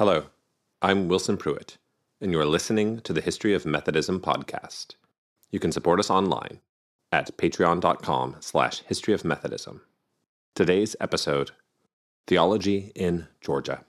Hello, 0.00 0.28
I'm 0.80 1.08
Wilson 1.08 1.36
Pruitt, 1.36 1.76
and 2.22 2.32
you 2.32 2.40
are 2.40 2.46
listening 2.46 3.00
to 3.00 3.12
the 3.12 3.20
History 3.20 3.52
of 3.52 3.66
Methodism 3.66 4.18
podcast. 4.20 4.94
You 5.50 5.60
can 5.60 5.72
support 5.72 6.00
us 6.00 6.08
online 6.08 6.60
at 7.12 7.36
patreon.com 7.36 8.36
slash 8.40 8.80
history 8.84 9.12
of 9.12 9.26
Methodism. 9.26 9.82
Today's 10.54 10.96
episode, 11.02 11.50
Theology 12.26 12.92
in 12.94 13.28
Georgia. 13.42 13.84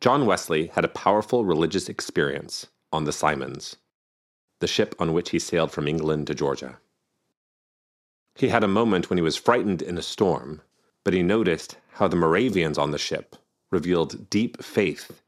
John 0.00 0.24
Wesley 0.24 0.68
had 0.68 0.86
a 0.86 0.88
powerful 0.88 1.44
religious 1.44 1.86
experience 1.86 2.68
on 2.90 3.04
the 3.04 3.12
Simmonds, 3.12 3.76
the 4.60 4.66
ship 4.66 4.94
on 4.98 5.12
which 5.12 5.28
he 5.28 5.38
sailed 5.38 5.72
from 5.72 5.86
England 5.86 6.26
to 6.28 6.34
Georgia. 6.34 6.78
He 8.34 8.48
had 8.48 8.64
a 8.64 8.66
moment 8.66 9.10
when 9.10 9.18
he 9.18 9.22
was 9.22 9.36
frightened 9.36 9.82
in 9.82 9.98
a 9.98 10.02
storm, 10.02 10.62
but 11.04 11.12
he 11.12 11.22
noticed 11.22 11.76
how 11.96 12.08
the 12.08 12.16
Moravians 12.16 12.78
on 12.78 12.92
the 12.92 12.98
ship 12.98 13.36
revealed 13.76 14.30
deep 14.30 14.62
faith 14.62 15.20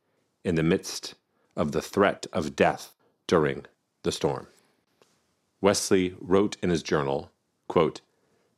in 0.43 0.55
the 0.55 0.63
midst 0.63 1.15
of 1.55 1.73
the 1.73 1.83
threat 1.83 2.27
of 2.33 2.57
death 2.57 2.95
during 3.27 3.67
the 4.05 4.11
storm. 4.11 4.47
Wesley 5.61 6.15
wrote 6.19 6.57
in 6.63 6.71
his 6.71 6.83
journal, 6.83 7.31
quote, 7.69 8.01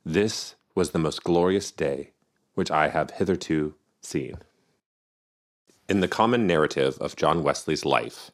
This 0.05 0.55
was 0.75 0.91
the 0.91 1.05
most 1.05 1.25
glorious 1.25 1.71
day 1.71 2.11
which 2.53 2.71
I 2.71 2.87
have 2.87 3.11
hitherto 3.11 3.75
seen. 3.99 4.37
In 5.89 5.99
the 5.99 6.07
common 6.07 6.47
narrative 6.47 6.97
of 6.99 7.17
John 7.17 7.43
Wesley's 7.43 7.83
life, 7.83 8.31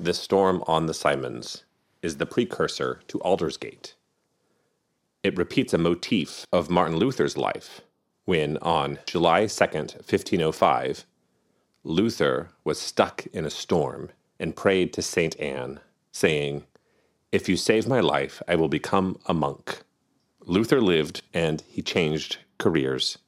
the 0.00 0.14
storm 0.14 0.64
on 0.66 0.86
the 0.86 0.94
Simmonds 0.94 1.62
is 2.02 2.16
the 2.16 2.26
precursor 2.26 3.00
to 3.06 3.20
Aldersgate. 3.20 3.94
It 5.22 5.38
repeats 5.38 5.72
a 5.72 5.78
motif 5.78 6.46
of 6.52 6.68
Martin 6.68 6.96
Luther's 6.96 7.36
life 7.36 7.82
when, 8.26 8.58
on 8.58 8.98
July 9.06 9.44
2nd, 9.44 9.94
1505, 9.94 11.06
Luther 11.84 12.50
was 12.64 12.78
stuck 12.78 13.24
in 13.32 13.44
a 13.44 13.50
storm 13.50 14.10
and 14.38 14.56
prayed 14.56 14.92
to 14.92 15.02
St. 15.02 15.38
Anne, 15.40 15.80
saying, 16.12 16.64
If 17.32 17.48
you 17.48 17.56
save 17.56 17.88
my 17.88 18.00
life, 18.00 18.42
I 18.48 18.56
will 18.56 18.68
become 18.68 19.18
a 19.26 19.32
monk. 19.32 19.82
Luther 20.44 20.80
lived 20.80 21.22
and 21.32 21.62
he 21.68 21.82
changed 21.82 22.38
careers. 22.58 23.18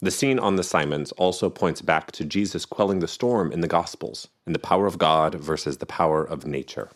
The 0.00 0.10
scene 0.10 0.38
on 0.38 0.56
the 0.56 0.64
Simmonds 0.64 1.12
also 1.12 1.50
points 1.50 1.82
back 1.82 2.12
to 2.12 2.24
Jesus 2.24 2.66
quelling 2.66 3.00
the 3.00 3.08
storm 3.08 3.52
in 3.52 3.60
the 3.60 3.68
Gospels 3.68 4.28
and 4.46 4.54
the 4.54 4.58
power 4.60 4.86
of 4.86 4.98
God 4.98 5.34
versus 5.36 5.78
the 5.78 5.86
power 5.86 6.24
of 6.24 6.46
nature. 6.46 6.90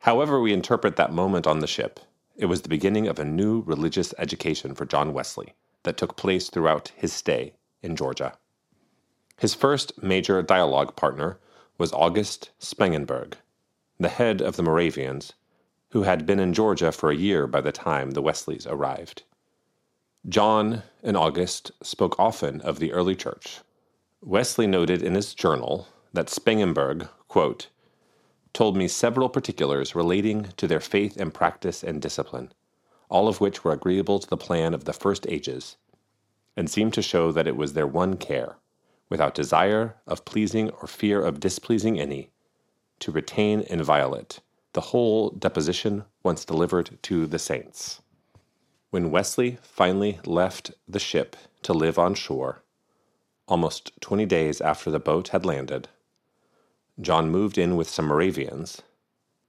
However, 0.00 0.40
we 0.40 0.52
interpret 0.52 0.96
that 0.96 1.12
moment 1.12 1.46
on 1.46 1.60
the 1.60 1.66
ship, 1.66 2.00
it 2.38 2.46
was 2.46 2.62
the 2.62 2.68
beginning 2.68 3.08
of 3.08 3.18
a 3.18 3.24
new 3.24 3.62
religious 3.66 4.14
education 4.16 4.74
for 4.74 4.86
John 4.86 5.12
Wesley 5.12 5.54
that 5.82 5.96
took 5.96 6.16
place 6.16 6.48
throughout 6.48 6.92
his 6.96 7.12
stay 7.12 7.54
in 7.82 7.96
Georgia. 7.96 8.38
His 9.38 9.54
first 9.54 10.00
major 10.02 10.40
dialogue 10.40 10.94
partner 10.96 11.38
was 11.78 11.92
August 11.92 12.50
Spangenberg, 12.60 13.34
the 13.98 14.08
head 14.08 14.40
of 14.40 14.56
the 14.56 14.62
Moravians, 14.62 15.32
who 15.90 16.02
had 16.04 16.26
been 16.26 16.38
in 16.38 16.54
Georgia 16.54 16.92
for 16.92 17.10
a 17.10 17.16
year 17.16 17.46
by 17.46 17.60
the 17.60 17.72
time 17.72 18.12
the 18.12 18.22
Wesleys 18.22 18.66
arrived. 18.66 19.24
John 20.28 20.82
and 21.02 21.16
August 21.16 21.72
spoke 21.82 22.18
often 22.18 22.60
of 22.60 22.78
the 22.78 22.92
early 22.92 23.16
church. 23.16 23.60
Wesley 24.20 24.66
noted 24.66 25.02
in 25.02 25.14
his 25.14 25.34
journal 25.34 25.88
that 26.12 26.26
Spangenberg, 26.26 27.08
quote, 27.26 27.68
told 28.58 28.76
me 28.76 28.88
several 28.88 29.28
particulars 29.28 29.94
relating 29.94 30.42
to 30.56 30.66
their 30.66 30.80
faith 30.80 31.16
and 31.16 31.32
practice 31.32 31.84
and 31.84 32.02
discipline, 32.02 32.52
all 33.08 33.28
of 33.28 33.40
which 33.40 33.62
were 33.62 33.70
agreeable 33.70 34.18
to 34.18 34.28
the 34.28 34.36
plan 34.36 34.74
of 34.74 34.82
the 34.82 34.92
first 34.92 35.24
ages, 35.28 35.76
and 36.56 36.68
seemed 36.68 36.92
to 36.92 37.00
show 37.00 37.30
that 37.30 37.46
it 37.46 37.56
was 37.56 37.74
their 37.74 37.86
one 37.86 38.16
care, 38.16 38.56
without 39.08 39.32
desire 39.32 39.94
of 40.08 40.24
pleasing 40.24 40.70
or 40.70 40.88
fear 40.88 41.24
of 41.24 41.38
displeasing 41.38 42.00
any, 42.00 42.30
to 42.98 43.12
retain 43.12 43.60
inviolate 43.60 44.40
the 44.72 44.80
whole 44.90 45.30
deposition 45.30 46.04
once 46.24 46.44
delivered 46.44 46.98
to 47.00 47.28
the 47.28 47.38
saints. 47.38 48.02
When 48.90 49.12
Wesley 49.12 49.58
finally 49.62 50.18
left 50.26 50.72
the 50.88 50.98
ship 50.98 51.36
to 51.62 51.72
live 51.72 51.96
on 51.96 52.14
shore, 52.14 52.64
almost 53.46 53.92
twenty 54.00 54.26
days 54.26 54.60
after 54.60 54.90
the 54.90 54.98
boat 54.98 55.28
had 55.28 55.46
landed, 55.46 55.88
John 57.00 57.30
moved 57.30 57.58
in 57.58 57.76
with 57.76 57.88
some 57.88 58.06
Moravians, 58.06 58.82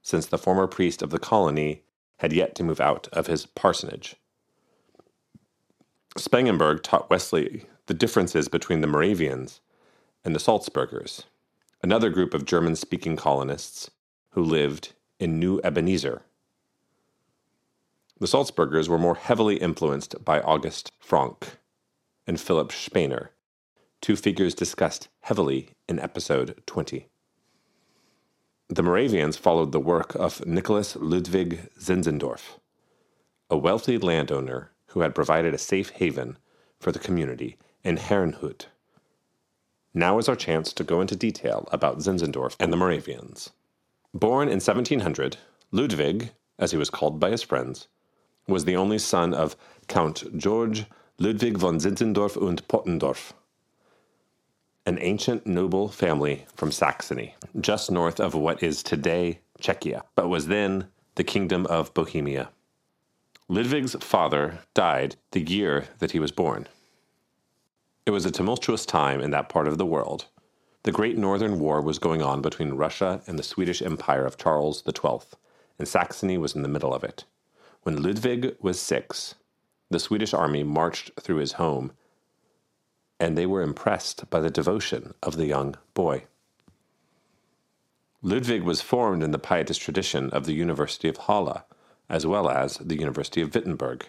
since 0.02 0.26
the 0.26 0.38
former 0.38 0.66
priest 0.66 1.02
of 1.02 1.10
the 1.10 1.18
colony 1.18 1.82
had 2.18 2.32
yet 2.32 2.54
to 2.56 2.64
move 2.64 2.80
out 2.80 3.08
of 3.12 3.26
his 3.26 3.46
parsonage. 3.46 4.16
Spangenberg 6.16 6.82
taught 6.82 7.10
Wesley 7.10 7.66
the 7.86 7.94
differences 7.94 8.48
between 8.48 8.80
the 8.80 8.86
Moravians 8.86 9.60
and 10.24 10.34
the 10.34 10.40
Salzburgers, 10.40 11.24
another 11.82 12.10
group 12.10 12.34
of 12.34 12.44
German 12.44 12.76
speaking 12.76 13.16
colonists 13.16 13.90
who 14.30 14.42
lived 14.42 14.92
in 15.18 15.38
New 15.38 15.60
Ebenezer 15.64 16.22
the 18.20 18.26
Salzburgers 18.26 18.86
were 18.86 18.98
more 18.98 19.14
heavily 19.14 19.56
influenced 19.56 20.22
by 20.22 20.40
August 20.40 20.92
Francke 21.02 21.54
and 22.26 22.38
Philip 22.38 22.68
Spener, 22.68 23.30
two 24.02 24.14
figures 24.14 24.54
discussed 24.54 25.08
heavily 25.20 25.70
in 25.88 25.98
episode 25.98 26.62
20. 26.66 27.08
The 28.72 28.84
Moravians 28.84 29.36
followed 29.36 29.72
the 29.72 29.80
work 29.80 30.14
of 30.14 30.46
Nicholas 30.46 30.94
Ludwig 30.94 31.70
Zinzendorf, 31.80 32.60
a 33.50 33.58
wealthy 33.58 33.98
landowner 33.98 34.70
who 34.90 35.00
had 35.00 35.12
provided 35.12 35.52
a 35.52 35.58
safe 35.58 35.90
haven 35.90 36.38
for 36.78 36.92
the 36.92 37.00
community 37.00 37.56
in 37.82 37.96
Herrnhut. 37.96 38.66
Now 39.92 40.18
is 40.18 40.28
our 40.28 40.36
chance 40.36 40.72
to 40.74 40.84
go 40.84 41.00
into 41.00 41.16
detail 41.16 41.68
about 41.72 41.98
Zinzendorf 41.98 42.54
and 42.60 42.72
the 42.72 42.76
Moravians. 42.76 43.50
Born 44.14 44.46
in 44.46 44.60
1700, 44.60 45.36
Ludwig, 45.72 46.30
as 46.56 46.70
he 46.70 46.78
was 46.78 46.90
called 46.90 47.18
by 47.18 47.30
his 47.30 47.42
friends, 47.42 47.88
was 48.46 48.66
the 48.66 48.76
only 48.76 49.00
son 49.00 49.34
of 49.34 49.56
Count 49.88 50.38
George 50.38 50.84
Ludwig 51.18 51.58
von 51.58 51.80
Zinzendorf 51.80 52.36
und 52.36 52.68
Pottendorf, 52.68 53.32
an 54.90 54.98
ancient 55.02 55.46
noble 55.46 55.86
family 55.86 56.44
from 56.56 56.72
Saxony, 56.72 57.36
just 57.60 57.92
north 57.92 58.18
of 58.18 58.34
what 58.34 58.60
is 58.60 58.82
today 58.82 59.38
Czechia, 59.60 60.02
but 60.16 60.28
was 60.28 60.48
then 60.48 60.88
the 61.14 61.22
Kingdom 61.22 61.64
of 61.66 61.94
Bohemia. 61.94 62.50
Ludwig's 63.46 63.94
father 64.00 64.58
died 64.74 65.14
the 65.30 65.48
year 65.48 65.86
that 66.00 66.10
he 66.10 66.18
was 66.18 66.32
born. 66.32 66.66
It 68.04 68.10
was 68.10 68.26
a 68.26 68.32
tumultuous 68.32 68.84
time 68.84 69.20
in 69.20 69.30
that 69.30 69.48
part 69.48 69.68
of 69.68 69.78
the 69.78 69.86
world. 69.86 70.26
The 70.82 70.90
Great 70.90 71.16
Northern 71.16 71.60
War 71.60 71.80
was 71.80 72.00
going 72.00 72.20
on 72.20 72.42
between 72.42 72.72
Russia 72.72 73.22
and 73.28 73.38
the 73.38 73.44
Swedish 73.44 73.80
Empire 73.80 74.26
of 74.26 74.38
Charles 74.38 74.82
XII, 74.84 75.20
and 75.78 75.86
Saxony 75.86 76.36
was 76.36 76.56
in 76.56 76.62
the 76.62 76.68
middle 76.68 76.92
of 76.92 77.04
it. 77.04 77.26
When 77.84 78.02
Ludwig 78.02 78.56
was 78.58 78.80
six, 78.80 79.36
the 79.88 80.00
Swedish 80.00 80.34
army 80.34 80.64
marched 80.64 81.12
through 81.20 81.36
his 81.36 81.52
home, 81.52 81.92
and 83.20 83.36
they 83.36 83.46
were 83.46 83.62
impressed 83.62 84.28
by 84.30 84.40
the 84.40 84.50
devotion 84.50 85.14
of 85.22 85.36
the 85.36 85.46
young 85.46 85.76
boy. 85.92 86.24
Ludwig 88.22 88.62
was 88.62 88.80
formed 88.80 89.22
in 89.22 89.30
the 89.30 89.38
pietist 89.38 89.80
tradition 89.80 90.30
of 90.30 90.46
the 90.46 90.54
University 90.54 91.08
of 91.08 91.18
Halle, 91.18 91.64
as 92.08 92.26
well 92.26 92.50
as 92.50 92.78
the 92.78 92.98
University 92.98 93.42
of 93.42 93.54
Wittenberg. 93.54 94.06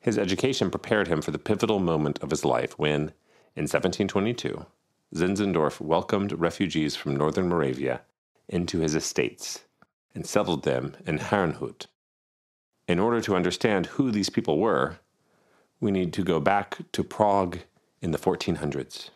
His 0.00 0.18
education 0.18 0.70
prepared 0.70 1.08
him 1.08 1.22
for 1.22 1.30
the 1.30 1.38
pivotal 1.38 1.78
moment 1.78 2.22
of 2.22 2.30
his 2.30 2.44
life 2.44 2.78
when, 2.78 3.12
in 3.56 3.62
1722, 3.62 4.66
Zinzendorf 5.14 5.80
welcomed 5.80 6.32
refugees 6.32 6.96
from 6.96 7.16
northern 7.16 7.48
Moravia 7.48 8.02
into 8.48 8.80
his 8.80 8.94
estates 8.94 9.64
and 10.14 10.26
settled 10.26 10.64
them 10.64 10.96
in 11.06 11.18
Herrnhut, 11.18 11.86
in 12.86 12.98
order 12.98 13.20
to 13.22 13.34
understand 13.34 13.86
who 13.86 14.10
these 14.10 14.28
people 14.28 14.58
were, 14.58 14.98
we 15.84 15.90
need 15.90 16.14
to 16.14 16.22
go 16.22 16.40
back 16.40 16.78
to 16.92 17.04
Prague 17.04 17.58
in 18.00 18.10
the 18.10 18.16
1400s. 18.16 19.10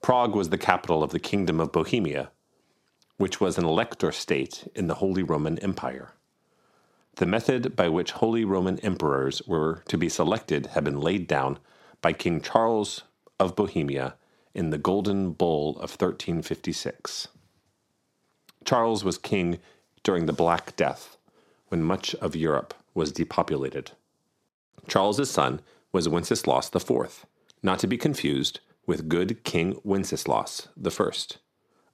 Prague 0.00 0.36
was 0.36 0.50
the 0.50 0.58
capital 0.58 1.02
of 1.02 1.10
the 1.10 1.18
Kingdom 1.18 1.58
of 1.58 1.72
Bohemia, 1.72 2.30
which 3.16 3.40
was 3.40 3.58
an 3.58 3.64
elector 3.64 4.12
state 4.12 4.68
in 4.76 4.86
the 4.86 4.94
Holy 4.94 5.24
Roman 5.24 5.58
Empire. 5.58 6.12
The 7.16 7.26
method 7.26 7.74
by 7.74 7.88
which 7.88 8.12
Holy 8.12 8.44
Roman 8.44 8.78
emperors 8.78 9.42
were 9.48 9.82
to 9.88 9.98
be 9.98 10.08
selected 10.08 10.66
had 10.66 10.84
been 10.84 11.00
laid 11.00 11.26
down 11.26 11.58
by 12.00 12.12
King 12.12 12.40
Charles 12.40 13.02
of 13.40 13.56
Bohemia 13.56 14.14
in 14.54 14.70
the 14.70 14.78
Golden 14.78 15.32
Bull 15.32 15.70
of 15.70 15.90
1356. 16.00 17.26
Charles 18.64 19.02
was 19.02 19.18
king 19.18 19.58
during 20.04 20.26
the 20.26 20.32
Black 20.32 20.76
Death, 20.76 21.16
when 21.70 21.82
much 21.82 22.14
of 22.16 22.36
Europe 22.36 22.72
was 22.94 23.10
depopulated. 23.10 23.90
Charles's 24.88 25.30
son 25.30 25.60
was 25.92 26.08
Wenceslaus 26.08 26.74
IV, 26.74 27.26
not 27.62 27.78
to 27.78 27.86
be 27.86 27.96
confused 27.96 28.60
with 28.86 29.08
good 29.08 29.44
King 29.44 29.78
Wenceslaus 29.84 30.68
I 30.84 31.10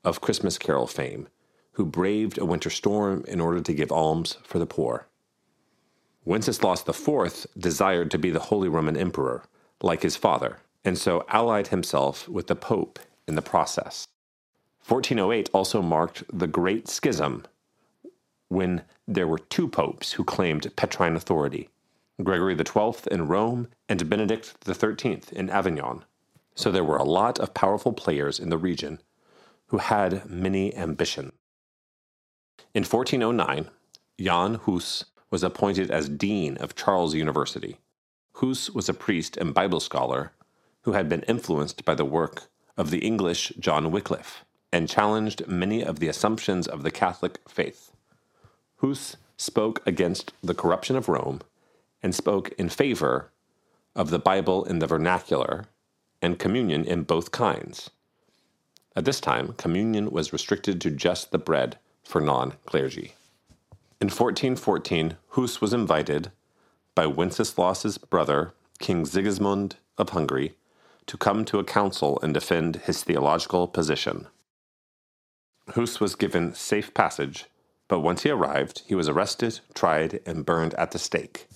of 0.05 0.20
Christmas 0.20 0.56
Carol 0.56 0.87
fame, 0.87 1.29
who 1.73 1.85
braved 1.85 2.38
a 2.38 2.46
winter 2.46 2.70
storm 2.70 3.25
in 3.29 3.40
order 3.40 3.61
to 3.61 3.75
give 3.75 3.93
alms 3.93 4.38
for 4.43 4.58
the 4.58 4.67
poor. 4.67 5.06
Wenceslaus 6.25 6.87
IV 6.88 7.46
desired 7.58 8.11
to 8.11 8.19
be 8.19 8.31
the 8.31 8.40
Holy 8.40 8.69
Roman 8.69 8.96
Emperor, 8.96 9.44
like 9.82 10.02
his 10.02 10.17
father, 10.17 10.58
and 10.85 10.96
so 10.96 11.25
allied 11.29 11.69
himself 11.69 12.29
with 12.29 12.46
the 12.46 12.56
Pope 12.56 12.99
in 13.26 13.35
the 13.35 13.43
process. 13.43 14.06
1408 14.87 15.50
also 15.52 15.82
marked 15.82 16.25
the 16.32 16.46
Great 16.46 16.88
Schism, 16.88 17.44
when 18.49 18.82
there 19.06 19.29
were 19.29 19.38
two 19.38 19.69
popes 19.69 20.12
who 20.12 20.25
claimed 20.25 20.75
Petrine 20.76 21.17
authority 21.17 21.69
Gregory 22.22 22.56
XII 22.56 23.10
in 23.10 23.28
Rome 23.28 23.68
and 23.88 24.10
Benedict 24.10 24.54
XIII 24.66 25.22
in 25.32 25.48
Avignon. 25.50 26.04
So 26.54 26.72
there 26.72 26.84
were 26.84 26.96
a 26.96 27.04
lot 27.04 27.38
of 27.38 27.54
powerful 27.54 27.92
players 27.92 28.40
in 28.40 28.48
the 28.48 28.58
region 28.58 29.00
who 29.66 29.78
had 29.78 30.28
many 30.28 30.74
ambitions. 30.74 31.32
In 32.74 32.82
1409, 32.84 33.70
Jan 34.20 34.54
Hus 34.54 35.04
was 35.30 35.44
appointed 35.44 35.90
as 35.90 36.08
dean 36.08 36.56
of 36.56 36.74
Charles 36.74 37.14
University. 37.14 37.78
Hus 38.34 38.70
was 38.70 38.88
a 38.88 38.94
priest 38.94 39.36
and 39.36 39.54
Bible 39.54 39.80
scholar 39.80 40.32
who 40.82 40.92
had 40.92 41.08
been 41.08 41.22
influenced 41.22 41.84
by 41.84 41.94
the 41.94 42.04
work 42.04 42.48
of 42.76 42.90
the 42.90 42.98
English 42.98 43.52
John 43.58 43.90
Wycliffe 43.90 44.44
and 44.72 44.88
challenged 44.88 45.46
many 45.46 45.84
of 45.84 45.98
the 45.98 46.08
assumptions 46.08 46.66
of 46.66 46.82
the 46.82 46.90
Catholic 46.90 47.38
faith. 47.48 47.92
Hus 48.76 49.16
spoke 49.36 49.86
against 49.86 50.32
the 50.42 50.54
corruption 50.54 50.96
of 50.96 51.08
Rome 51.08 51.40
and 52.02 52.14
spoke 52.14 52.52
in 52.58 52.68
favor 52.68 53.30
of 53.94 54.10
the 54.10 54.18
Bible 54.18 54.64
in 54.64 54.78
the 54.78 54.86
vernacular 54.86 55.66
and 56.22 56.38
communion 56.38 56.84
in 56.84 57.02
both 57.02 57.30
kinds. 57.30 57.90
At 58.96 59.04
this 59.04 59.20
time, 59.20 59.52
communion 59.52 60.10
was 60.10 60.32
restricted 60.32 60.80
to 60.80 60.90
just 60.90 61.30
the 61.30 61.38
bread 61.38 61.78
for 62.04 62.20
non 62.20 62.54
clergy. 62.66 63.14
In 64.00 64.06
1414, 64.06 65.16
Hus 65.30 65.60
was 65.60 65.72
invited 65.72 66.30
by 66.94 67.06
Wenceslaus's 67.06 67.98
brother, 67.98 68.54
King 68.78 69.04
Sigismund 69.04 69.76
of 69.96 70.10
Hungary, 70.10 70.54
to 71.06 71.16
come 71.16 71.44
to 71.44 71.58
a 71.58 71.64
council 71.64 72.18
and 72.22 72.34
defend 72.34 72.76
his 72.76 73.02
theological 73.02 73.66
position. 73.66 74.26
Hus 75.74 76.00
was 76.00 76.14
given 76.14 76.54
safe 76.54 76.94
passage, 76.94 77.46
but 77.88 78.00
once 78.00 78.22
he 78.22 78.30
arrived, 78.30 78.82
he 78.86 78.94
was 78.94 79.08
arrested, 79.08 79.60
tried, 79.74 80.20
and 80.26 80.46
burned 80.46 80.74
at 80.74 80.92
the 80.92 80.98
stake. 80.98 81.48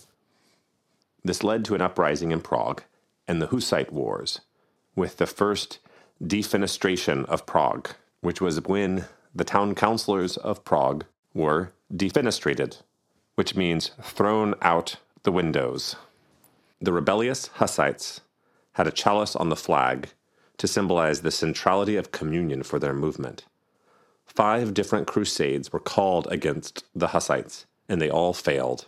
This 1.25 1.43
led 1.43 1.65
to 1.67 1.75
an 1.75 1.81
uprising 1.81 2.33
in 2.33 2.41
Prague 2.41 2.83
and 3.29 3.41
the 3.41 3.47
Hussite 3.47 3.93
Wars, 3.93 4.41
with 4.97 5.19
the 5.19 5.27
first 5.27 5.79
defenestration 6.23 7.25
of 7.27 7.47
Prague, 7.47 7.91
which 8.21 8.41
was 8.41 8.61
when 8.63 9.07
the 9.35 9.45
town 9.45 9.75
councillors 9.75 10.37
of 10.37 10.65
Prague 10.65 11.05
were 11.35 11.73
defenestrated, 11.93 12.83
which 13.37 13.55
means 13.55 13.93
thrown 14.03 14.55
out 14.61 14.97
the 15.23 15.33
windows. 15.33 15.97
The 16.81 16.93
rebellious 16.93 17.47
Hussites 17.55 18.21
had 18.73 18.87
a 18.87 18.93
chalice 18.93 19.37
on 19.37 19.49
the 19.49 19.57
flag 19.57 20.09
to 20.59 20.67
symbolize 20.67 21.23
the 21.23 21.31
centrality 21.31 21.97
of 21.97 22.13
communion 22.13 22.63
for 22.63 22.79
their 22.79 22.93
movement. 22.93 23.45
Five 24.27 24.75
different 24.75 25.07
crusades 25.07 25.73
were 25.73 25.81
called 25.81 26.27
against 26.31 26.85
the 26.95 27.09
Hussites, 27.09 27.67
and 27.89 28.01
they 28.01 28.11
all 28.11 28.33
failed. 28.33 28.87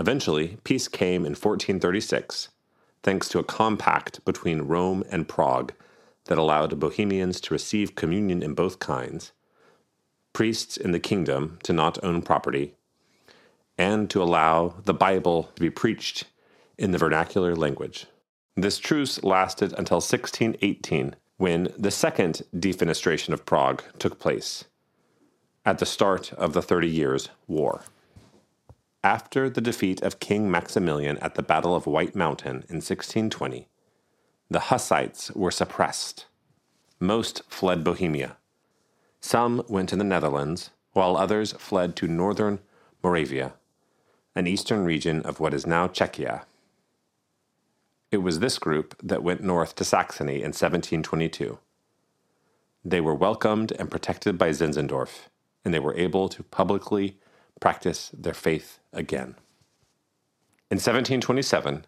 Eventually, 0.00 0.56
peace 0.64 0.88
came 0.88 1.26
in 1.26 1.32
1436, 1.32 2.48
thanks 3.02 3.28
to 3.28 3.38
a 3.38 3.44
compact 3.44 4.24
between 4.24 4.62
Rome 4.62 5.04
and 5.10 5.28
Prague 5.28 5.74
that 6.24 6.38
allowed 6.38 6.80
Bohemians 6.80 7.38
to 7.42 7.52
receive 7.52 7.96
communion 7.96 8.42
in 8.42 8.54
both 8.54 8.78
kinds, 8.78 9.32
priests 10.32 10.78
in 10.78 10.92
the 10.92 10.98
kingdom 10.98 11.58
to 11.64 11.74
not 11.74 12.02
own 12.02 12.22
property, 12.22 12.72
and 13.76 14.08
to 14.08 14.22
allow 14.22 14.74
the 14.86 14.94
Bible 14.94 15.50
to 15.54 15.60
be 15.60 15.68
preached 15.68 16.24
in 16.78 16.92
the 16.92 16.98
vernacular 16.98 17.54
language. 17.54 18.06
This 18.56 18.78
truce 18.78 19.22
lasted 19.22 19.74
until 19.76 19.96
1618, 19.96 21.14
when 21.36 21.74
the 21.76 21.90
second 21.90 22.40
defenestration 22.56 23.34
of 23.34 23.44
Prague 23.44 23.82
took 23.98 24.18
place, 24.18 24.64
at 25.66 25.78
the 25.78 25.84
start 25.84 26.32
of 26.32 26.54
the 26.54 26.62
Thirty 26.62 26.88
Years' 26.88 27.28
War. 27.46 27.82
After 29.02 29.48
the 29.48 29.62
defeat 29.62 30.02
of 30.02 30.20
King 30.20 30.50
Maximilian 30.50 31.16
at 31.18 31.34
the 31.34 31.42
Battle 31.42 31.74
of 31.74 31.86
White 31.86 32.14
Mountain 32.14 32.64
in 32.68 32.82
1620, 32.82 33.66
the 34.50 34.60
Hussites 34.60 35.30
were 35.30 35.50
suppressed. 35.50 36.26
Most 36.98 37.40
fled 37.48 37.82
Bohemia. 37.82 38.36
Some 39.22 39.64
went 39.68 39.88
to 39.88 39.96
the 39.96 40.04
Netherlands, 40.04 40.68
while 40.92 41.16
others 41.16 41.52
fled 41.52 41.96
to 41.96 42.08
northern 42.08 42.58
Moravia, 43.02 43.54
an 44.34 44.46
eastern 44.46 44.84
region 44.84 45.22
of 45.22 45.40
what 45.40 45.54
is 45.54 45.66
now 45.66 45.88
Czechia. 45.88 46.42
It 48.10 48.18
was 48.18 48.40
this 48.40 48.58
group 48.58 48.94
that 49.02 49.22
went 49.22 49.42
north 49.42 49.76
to 49.76 49.84
Saxony 49.84 50.36
in 50.36 50.52
1722. 50.52 51.58
They 52.84 53.00
were 53.00 53.14
welcomed 53.14 53.72
and 53.78 53.90
protected 53.90 54.36
by 54.36 54.50
Zinzendorf, 54.50 55.28
and 55.64 55.72
they 55.72 55.78
were 55.78 55.96
able 55.96 56.28
to 56.28 56.42
publicly 56.42 57.16
practice 57.60 58.10
their 58.12 58.34
faith 58.34 58.80
again. 58.92 59.36
In 60.70 60.76
1727, 60.76 61.84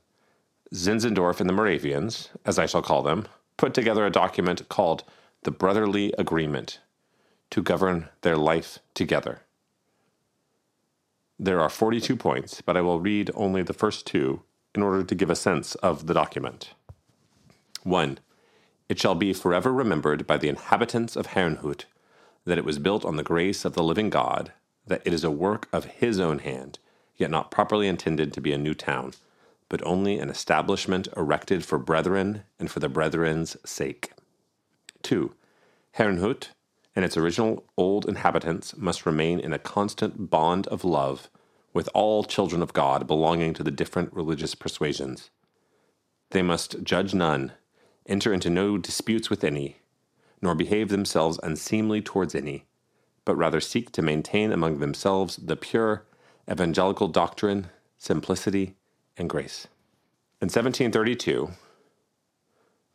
Zinzendorf 0.75 1.41
and 1.41 1.49
the 1.49 1.55
Moravians, 1.55 2.31
as 2.45 2.59
I 2.59 2.67
shall 2.67 2.83
call 2.83 3.03
them, 3.03 3.27
put 3.57 3.75
together 3.75 4.07
a 4.07 4.11
document 4.11 4.69
called 4.69 5.05
the 5.43 5.51
Brotherly 5.51 6.15
Agreement 6.19 6.81
to 7.51 7.63
govern 7.63 8.09
their 8.23 8.37
life 8.37 8.79
together. 8.95 9.43
There 11.39 11.61
are 11.61 11.69
42 11.69 12.17
points, 12.17 12.61
but 12.61 12.77
I 12.77 12.81
will 12.81 13.01
read 13.01 13.31
only 13.35 13.63
the 13.63 13.73
first 13.75 14.07
two 14.07 14.43
in 14.75 14.83
order 14.83 15.05
to 15.05 15.15
give 15.15 15.31
a 15.31 15.37
sense 15.37 15.75
of 15.77 16.07
the 16.07 16.15
document. 16.15 16.75
1. 17.83 18.19
It 18.89 18.99
shall 18.99 19.15
be 19.15 19.33
forever 19.33 19.73
remembered 19.73 20.27
by 20.27 20.37
the 20.37 20.49
inhabitants 20.49 21.17
of 21.17 21.29
Herrnhut 21.29 21.85
that 22.45 22.59
it 22.59 22.65
was 22.65 22.79
built 22.79 23.05
on 23.05 23.17
the 23.17 23.23
grace 23.23 23.65
of 23.65 23.75
the 23.75 23.83
living 23.83 24.09
God 24.09 24.53
that 24.87 25.03
it 25.05 25.13
is 25.13 25.25
a 25.25 25.31
work 25.31 25.69
of 25.73 25.85
his 25.85 26.19
own 26.19 26.41
hand, 26.41 26.79
yet 27.17 27.31
not 27.31 27.51
properly 27.51 27.89
intended 27.89 28.33
to 28.33 28.41
be 28.41 28.53
a 28.53 28.59
new 28.59 28.75
town, 28.75 29.13
but 29.69 29.85
only 29.85 30.19
an 30.19 30.29
establishment 30.29 31.09
erected 31.17 31.65
for 31.65 31.79
brethren 31.79 32.43
and 32.59 32.71
for 32.71 32.81
the 32.81 32.89
brethren's 32.89 33.57
sake. 33.65 34.13
2. 35.03 35.35
Herrnhut 35.97 36.49
and 36.95 37.05
its 37.05 37.17
original 37.17 37.65
old 37.77 38.07
inhabitants 38.07 38.77
must 38.77 39.07
remain 39.07 39.41
in 39.41 39.53
a 39.53 39.59
constant 39.59 40.31
bond 40.31 40.67
of 40.69 40.85
love 40.85 41.31
with 41.73 41.89
all 41.95 42.23
children 42.25 42.63
of 42.63 42.75
God 42.75 43.07
belonging 43.07 43.55
to 43.55 43.63
the 43.63 43.71
different 43.71 44.13
religious 44.13 44.55
persuasions. 44.55 45.31
They 46.31 46.43
must 46.43 46.83
judge 46.83 47.15
none, 47.15 47.53
enter 48.07 48.33
into 48.33 48.51
no 48.51 48.77
disputes 48.77 49.31
with 49.31 49.43
any, 49.43 49.79
nor 50.43 50.55
behave 50.55 50.89
themselves 50.89 51.41
unseemly 51.43 52.03
towards 52.03 52.35
any 52.35 52.67
but 53.25 53.37
rather 53.37 53.61
seek 53.61 53.93
to 53.93 54.03
maintain 54.03 54.53
among 54.53 54.79
themselves 54.79 55.37
the 55.37 55.57
pure 55.57 56.05
evangelical 56.51 57.09
doctrine, 57.09 57.69
simplicity, 57.99 58.75
and 59.17 59.31
grace. 59.31 59.69
In 60.41 60.47
1732, 60.47 61.51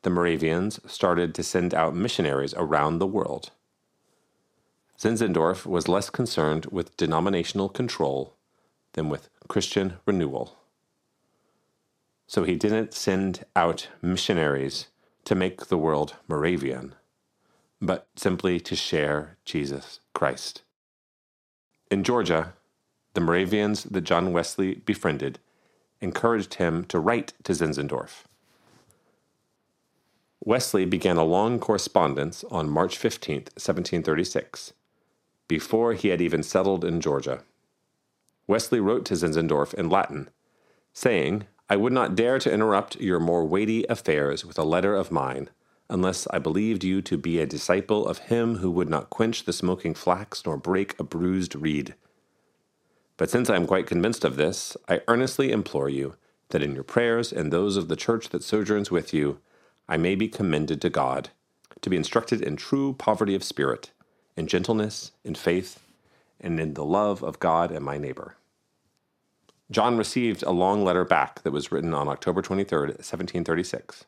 the 0.03 0.09
Moravians 0.09 0.79
started 0.85 1.33
to 1.35 1.43
send 1.43 1.73
out 1.73 1.95
missionaries 1.95 2.53
around 2.55 2.99
the 2.99 3.07
world. 3.07 3.51
Zinzendorf 4.97 5.65
was 5.65 5.87
less 5.87 6.09
concerned 6.09 6.65
with 6.67 6.97
denominational 6.97 7.69
control 7.69 8.35
than 8.93 9.09
with 9.09 9.29
Christian 9.47 9.93
renewal. 10.05 10.57
So 12.25 12.43
he 12.43 12.55
didn't 12.55 12.93
send 12.93 13.45
out 13.55 13.87
missionaries 14.01 14.87
to 15.23 15.35
make 15.35 15.67
the 15.67 15.77
world 15.77 16.15
Moravian, 16.27 16.95
but 17.81 18.07
simply 18.15 18.59
to 18.59 18.75
share 18.75 19.37
Jesus 19.45 19.99
Christ. 20.13 20.63
In 21.91 22.03
Georgia, 22.03 22.53
the 23.13 23.21
Moravians 23.21 23.83
that 23.83 24.01
John 24.01 24.33
Wesley 24.33 24.75
befriended 24.75 25.39
encouraged 26.01 26.55
him 26.55 26.83
to 26.85 26.99
write 26.99 27.33
to 27.43 27.53
Zinzendorf. 27.53 28.23
Wesley 30.43 30.85
began 30.85 31.17
a 31.17 31.23
long 31.23 31.59
correspondence 31.59 32.43
on 32.51 32.69
March 32.69 32.97
15, 32.97 33.35
1736, 33.35 34.73
before 35.47 35.93
he 35.93 36.09
had 36.09 36.21
even 36.21 36.43
settled 36.43 36.85
in 36.85 37.01
Georgia. 37.01 37.43
Wesley 38.47 38.79
wrote 38.79 39.03
to 39.05 39.15
Zinzendorf 39.15 39.73
in 39.73 39.89
Latin, 39.89 40.29
saying, 40.93 41.45
I 41.69 41.75
would 41.75 41.91
not 41.91 42.15
dare 42.15 42.39
to 42.39 42.51
interrupt 42.51 43.01
your 43.01 43.19
more 43.19 43.45
weighty 43.45 43.83
affairs 43.85 44.45
with 44.45 44.57
a 44.57 44.63
letter 44.63 44.95
of 44.95 45.11
mine 45.11 45.49
unless 45.89 46.27
I 46.31 46.39
believed 46.39 46.83
you 46.83 47.01
to 47.03 47.17
be 47.17 47.39
a 47.39 47.45
disciple 47.45 48.07
of 48.07 48.17
him 48.17 48.57
who 48.57 48.69
would 48.71 48.89
not 48.89 49.09
quench 49.09 49.45
the 49.45 49.53
smoking 49.53 49.93
flax 49.93 50.45
nor 50.45 50.57
break 50.57 50.99
a 50.99 51.03
bruised 51.03 51.55
reed. 51.55 51.95
But 53.15 53.29
since 53.29 53.49
I 53.49 53.55
am 53.55 53.67
quite 53.67 53.87
convinced 53.87 54.23
of 54.23 54.35
this, 54.35 54.77
I 54.87 55.01
earnestly 55.07 55.51
implore 55.51 55.89
you 55.89 56.15
that 56.49 56.61
in 56.61 56.75
your 56.75 56.83
prayers 56.83 57.33
and 57.33 57.51
those 57.51 57.77
of 57.77 57.87
the 57.87 57.95
church 57.95 58.29
that 58.29 58.43
sojourns 58.43 58.91
with 58.91 59.13
you, 59.13 59.39
I 59.89 59.97
may 59.97 60.15
be 60.15 60.27
commended 60.27 60.81
to 60.81 60.89
God, 60.89 61.29
to 61.81 61.89
be 61.89 61.97
instructed 61.97 62.41
in 62.41 62.55
true 62.55 62.93
poverty 62.93 63.35
of 63.35 63.43
spirit, 63.43 63.91
in 64.35 64.47
gentleness, 64.47 65.11
in 65.23 65.35
faith, 65.35 65.79
and 66.39 66.59
in 66.59 66.73
the 66.75 66.85
love 66.85 67.23
of 67.23 67.39
God 67.39 67.71
and 67.71 67.83
my 67.83 67.97
neighbor. 67.97 68.35
John 69.69 69.97
received 69.97 70.43
a 70.43 70.51
long 70.51 70.83
letter 70.83 71.03
back 71.03 71.41
that 71.43 71.51
was 71.51 71.71
written 71.71 71.93
on 71.93 72.07
October 72.07 72.41
23, 72.41 72.79
1736. 72.79 74.05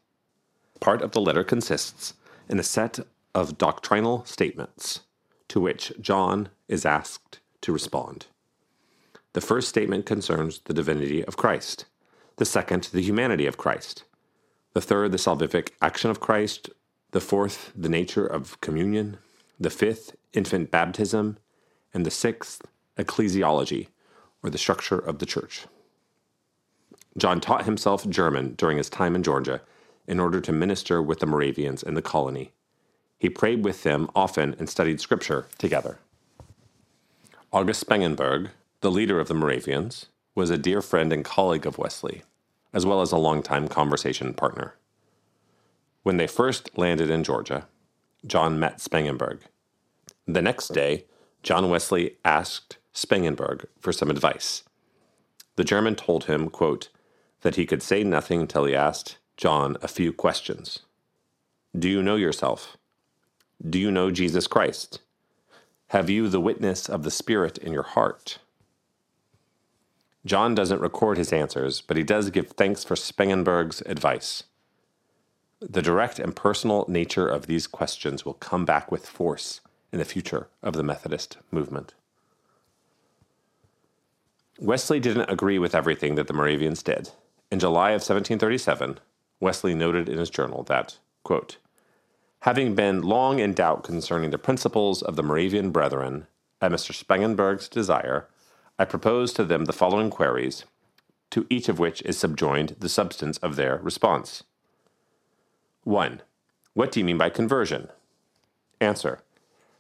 Part 0.80 1.02
of 1.02 1.12
the 1.12 1.22
letter 1.22 1.44
consists 1.44 2.14
in 2.48 2.60
a 2.60 2.64
set 2.64 3.00
of 3.36 3.58
doctrinal 3.58 4.26
statements 4.26 5.02
to 5.50 5.60
which 5.60 5.92
John 6.00 6.50
is 6.68 6.86
asked 6.86 7.40
to 7.62 7.74
respond. 7.74 8.28
The 9.34 9.42
first 9.42 9.70
statement 9.70 10.06
concerns 10.06 10.60
the 10.60 10.74
divinity 10.74 11.24
of 11.24 11.38
Christ, 11.38 11.86
the 12.38 12.46
second, 12.46 12.90
the 12.92 13.02
humanity 13.02 13.46
of 13.46 13.58
Christ, 13.58 14.04
the 14.74 14.82
third, 14.82 15.12
the 15.12 15.18
salvific 15.18 15.72
action 15.82 16.10
of 16.10 16.20
Christ, 16.20 16.70
the 17.12 17.20
fourth, 17.20 17.72
the 17.76 17.90
nature 17.90 18.26
of 18.26 18.60
communion, 18.62 19.18
the 19.60 19.70
fifth, 19.70 20.16
infant 20.34 20.72
baptism, 20.72 21.38
and 21.94 22.06
the 22.06 22.12
sixth, 22.12 22.62
ecclesiology, 22.98 23.88
or 24.42 24.50
the 24.50 24.58
structure 24.58 25.00
of 25.00 25.20
the 25.20 25.26
church. 25.26 25.66
John 27.18 27.42
taught 27.42 27.66
himself 27.66 28.08
German 28.08 28.54
during 28.54 28.78
his 28.78 28.90
time 28.90 29.16
in 29.16 29.24
Georgia 29.24 29.62
in 30.10 30.20
order 30.20 30.42
to 30.42 30.52
minister 30.52 31.02
with 31.02 31.20
the 31.20 31.28
Moravians 31.28 31.84
in 31.84 31.94
the 31.94 32.02
colony. 32.02 32.52
He 33.20 33.30
prayed 33.30 33.64
with 33.64 33.84
them 33.84 34.10
often 34.16 34.56
and 34.58 34.68
studied 34.68 35.00
scripture 35.00 35.48
together. 35.60 36.00
August 37.54 37.86
Spangenberg, 37.86 38.50
the 38.82 38.90
leader 38.90 39.20
of 39.20 39.28
the 39.28 39.36
Moravians, 39.36 40.08
was 40.34 40.50
a 40.50 40.58
dear 40.58 40.82
friend 40.82 41.14
and 41.14 41.24
colleague 41.24 41.68
of 41.68 41.78
Wesley, 41.78 42.24
as 42.74 42.88
well 42.88 43.02
as 43.02 43.12
a 43.12 43.18
longtime 43.18 43.68
conversation 43.68 44.34
partner. 44.34 44.74
When 46.02 46.18
they 46.18 46.28
first 46.28 46.76
landed 46.76 47.12
in 47.12 47.24
Georgia, 47.24 47.68
John 48.26 48.60
met 48.60 48.80
Spangenberg. 48.80 49.42
The 50.26 50.42
next 50.42 50.70
day, 50.70 51.06
John 51.44 51.70
Wesley 51.70 52.16
asked 52.26 52.78
Spangenberg 52.96 53.66
for 53.80 53.94
some 53.94 54.10
advice. 54.10 54.64
The 55.56 55.64
German 55.64 55.96
told 55.96 56.24
him, 56.26 56.50
quote, 56.50 56.90
that 57.42 57.58
he 57.58 57.66
could 57.68 57.84
say 57.84 58.04
nothing 58.04 58.42
until 58.42 58.66
he 58.66 58.76
asked 58.76 59.18
John 59.40 59.78
a 59.82 59.88
few 59.88 60.12
questions. 60.12 60.80
Do 61.74 61.88
you 61.88 62.04
know 62.04 62.18
yourself? 62.18 62.76
Do 63.66 63.80
you 63.80 63.90
know 63.90 64.12
Jesus 64.12 64.48
Christ? 64.48 65.00
Have 65.92 66.10
you 66.10 66.28
the 66.28 66.42
witness 66.42 66.90
of 66.90 67.04
the 67.04 67.10
Spirit 67.10 67.58
in 67.58 67.72
your 67.72 67.84
heart? 67.84 68.40
John 70.26 70.56
doesn't 70.56 70.82
record 70.82 71.18
his 71.18 71.32
answers, 71.32 71.80
but 71.80 71.96
he 71.96 72.04
does 72.04 72.32
give 72.32 72.50
thanks 72.50 72.84
for 72.84 72.96
Spangenberg's 72.96 73.82
advice. 73.86 74.44
The 75.62 75.82
direct 75.82 76.20
and 76.20 76.36
personal 76.36 76.84
nature 76.90 77.30
of 77.30 77.48
these 77.48 77.66
questions 77.66 78.26
will 78.26 78.34
come 78.34 78.66
back 78.66 78.92
with 78.92 79.08
force 79.08 79.62
in 79.94 80.00
the 80.00 80.06
future 80.06 80.50
of 80.62 80.74
the 80.74 80.84
Methodist 80.84 81.38
movement. 81.50 81.94
Wesley 84.60 85.00
didn't 85.00 85.32
agree 85.32 85.60
with 85.60 85.74
everything 85.74 86.16
that 86.16 86.28
the 86.28 86.34
Moravians 86.34 86.84
did. 86.84 87.12
In 87.50 87.60
July 87.60 87.92
of 87.92 88.02
1737, 88.02 89.00
Wesley 89.40 89.74
noted 89.74 90.10
in 90.10 90.18
his 90.18 90.30
journal 90.30 90.64
that, 90.64 90.98
quote, 91.24 91.58
Having 92.42 92.76
been 92.76 93.02
long 93.02 93.40
in 93.40 93.54
doubt 93.54 93.84
concerning 93.84 94.32
the 94.32 94.38
principles 94.38 95.02
of 95.02 95.16
the 95.16 95.24
Moravian 95.24 95.72
brethren, 95.72 96.28
at 96.62 96.72
Mr. 96.72 96.94
Spangenberg's 96.94 97.70
desire, 97.70 98.28
I 98.78 98.86
propose 98.86 99.34
to 99.34 99.44
them 99.44 99.66
the 99.66 99.74
following 99.74 100.10
queries, 100.10 100.66
to 101.32 101.46
each 101.50 101.70
of 101.70 101.80
which 101.80 102.02
is 102.04 102.18
subjoined 102.18 102.76
the 102.80 102.90
substance 102.90 103.38
of 103.40 103.56
their 103.56 103.78
response. 103.78 104.44
1. 105.84 106.22
What 106.74 106.92
do 106.92 107.00
you 107.00 107.06
mean 107.06 107.18
by 107.18 107.30
conversion? 107.30 107.90
Answer. 108.80 109.22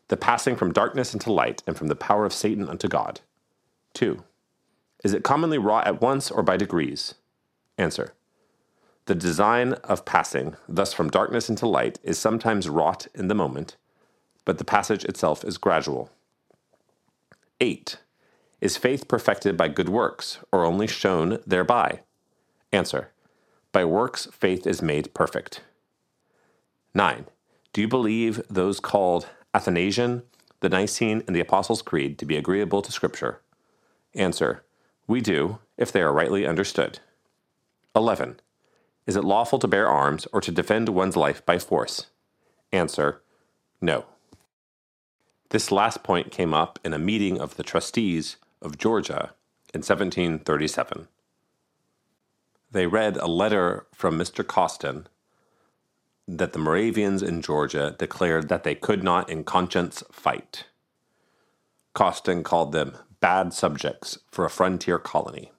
The 0.09 0.17
passing 0.17 0.55
from 0.55 0.73
darkness 0.73 1.13
into 1.13 1.31
light 1.31 1.63
and 1.65 1.77
from 1.77 1.87
the 1.87 1.95
power 1.95 2.25
of 2.25 2.33
Satan 2.33 2.67
unto 2.67 2.87
God. 2.87 3.21
2. 3.93 4.23
Is 5.03 5.13
it 5.13 5.23
commonly 5.23 5.57
wrought 5.57 5.87
at 5.87 6.01
once 6.01 6.29
or 6.29 6.43
by 6.43 6.57
degrees? 6.57 7.15
Answer. 7.77 8.13
The 9.09 9.15
design 9.15 9.73
of 9.85 10.05
passing, 10.05 10.55
thus 10.67 10.93
from 10.93 11.09
darkness 11.09 11.49
into 11.49 11.65
light, 11.65 11.97
is 12.03 12.19
sometimes 12.19 12.69
wrought 12.69 13.07
in 13.15 13.27
the 13.27 13.33
moment, 13.33 13.75
but 14.45 14.59
the 14.59 14.63
passage 14.63 15.03
itself 15.03 15.43
is 15.43 15.57
gradual. 15.57 16.11
8. 17.59 17.97
Is 18.61 18.77
faith 18.77 19.07
perfected 19.07 19.57
by 19.57 19.67
good 19.69 19.89
works, 19.89 20.37
or 20.51 20.63
only 20.63 20.85
shown 20.85 21.39
thereby? 21.47 22.01
Answer. 22.71 23.09
By 23.71 23.83
works, 23.83 24.27
faith 24.31 24.67
is 24.67 24.83
made 24.83 25.15
perfect. 25.15 25.61
9. 26.93 27.25
Do 27.73 27.81
you 27.81 27.87
believe 27.87 28.43
those 28.47 28.79
called 28.79 29.27
Athanasian, 29.55 30.21
the 30.59 30.69
Nicene, 30.69 31.23
and 31.25 31.35
the 31.35 31.41
Apostles' 31.41 31.81
Creed 31.81 32.19
to 32.19 32.27
be 32.27 32.37
agreeable 32.37 32.83
to 32.83 32.91
Scripture? 32.91 33.41
Answer. 34.13 34.63
We 35.07 35.19
do, 35.19 35.57
if 35.77 35.91
they 35.91 36.03
are 36.03 36.13
rightly 36.13 36.45
understood. 36.45 36.99
11. 37.95 38.39
Is 39.09 39.15
it 39.15 39.23
lawful 39.23 39.57
to 39.57 39.67
bear 39.67 39.87
arms 39.87 40.27
or 40.31 40.39
to 40.39 40.51
defend 40.51 40.87
one's 40.89 41.15
life 41.15 41.43
by 41.43 41.57
force? 41.57 42.11
Answer 42.71 43.23
No. 43.81 44.05
This 45.49 45.71
last 45.71 46.03
point 46.03 46.31
came 46.31 46.53
up 46.53 46.77
in 46.85 46.93
a 46.93 46.99
meeting 46.99 47.41
of 47.41 47.55
the 47.55 47.63
trustees 47.63 48.37
of 48.61 48.77
Georgia 48.77 49.33
in 49.73 49.79
1737. 49.79 51.07
They 52.69 52.85
read 52.85 53.17
a 53.17 53.25
letter 53.25 53.87
from 53.95 54.15
Mr. 54.15 54.45
Causton 54.45 55.07
that 56.27 56.53
the 56.53 56.59
Moravians 56.59 57.23
in 57.23 57.41
Georgia 57.41 57.95
declared 57.97 58.47
that 58.49 58.63
they 58.63 58.75
could 58.75 59.03
not 59.03 59.27
in 59.27 59.43
conscience 59.43 60.03
fight. 60.11 60.65
Causton 61.95 62.43
called 62.43 62.73
them 62.73 62.95
bad 63.19 63.55
subjects 63.55 64.19
for 64.29 64.45
a 64.45 64.51
frontier 64.51 64.99
colony. 64.99 65.51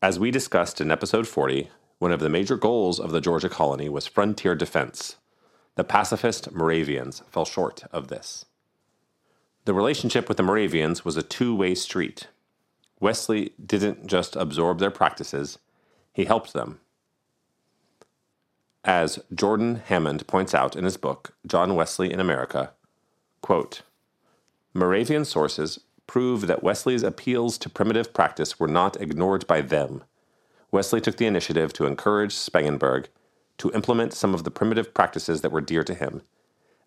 As 0.00 0.18
we 0.18 0.30
discussed 0.30 0.80
in 0.80 0.90
episode 0.90 1.28
40, 1.28 1.68
one 2.00 2.12
of 2.12 2.20
the 2.20 2.30
major 2.30 2.56
goals 2.56 2.98
of 2.98 3.12
the 3.12 3.20
Georgia 3.20 3.50
colony 3.50 3.86
was 3.86 4.06
frontier 4.06 4.54
defense. 4.54 5.16
The 5.76 5.84
pacifist 5.84 6.50
Moravians 6.50 7.22
fell 7.30 7.44
short 7.44 7.84
of 7.92 8.08
this. 8.08 8.46
The 9.66 9.74
relationship 9.74 10.26
with 10.26 10.38
the 10.38 10.42
Moravians 10.42 11.04
was 11.04 11.18
a 11.18 11.22
two 11.22 11.54
way 11.54 11.74
street. 11.74 12.28
Wesley 13.00 13.52
didn't 13.64 14.06
just 14.06 14.34
absorb 14.34 14.78
their 14.78 14.90
practices, 14.90 15.58
he 16.14 16.24
helped 16.24 16.54
them. 16.54 16.80
As 18.82 19.18
Geordan 19.34 19.82
Hammond 19.84 20.26
points 20.26 20.54
out 20.54 20.74
in 20.74 20.84
his 20.84 20.96
book, 20.96 21.34
John 21.46 21.74
Wesley 21.74 22.10
in 22.10 22.18
America, 22.18 22.72
quote, 23.42 23.82
Moravian 24.72 25.26
sources 25.26 25.80
prove 26.06 26.46
that 26.46 26.62
Wesley's 26.62 27.02
appeals 27.02 27.58
to 27.58 27.68
primitive 27.68 28.14
practice 28.14 28.58
were 28.58 28.66
not 28.66 28.98
ignored 28.98 29.46
by 29.46 29.60
them, 29.60 30.02
Wesley 30.72 31.00
took 31.00 31.16
the 31.16 31.26
initiative 31.26 31.72
to 31.74 31.86
encourage 31.86 32.34
Spangenberg 32.34 33.06
to 33.58 33.72
implement 33.72 34.14
some 34.14 34.34
of 34.34 34.44
the 34.44 34.50
primitive 34.50 34.94
practices 34.94 35.40
that 35.40 35.52
were 35.52 35.60
dear 35.60 35.84
to 35.84 35.94
him. 35.94 36.22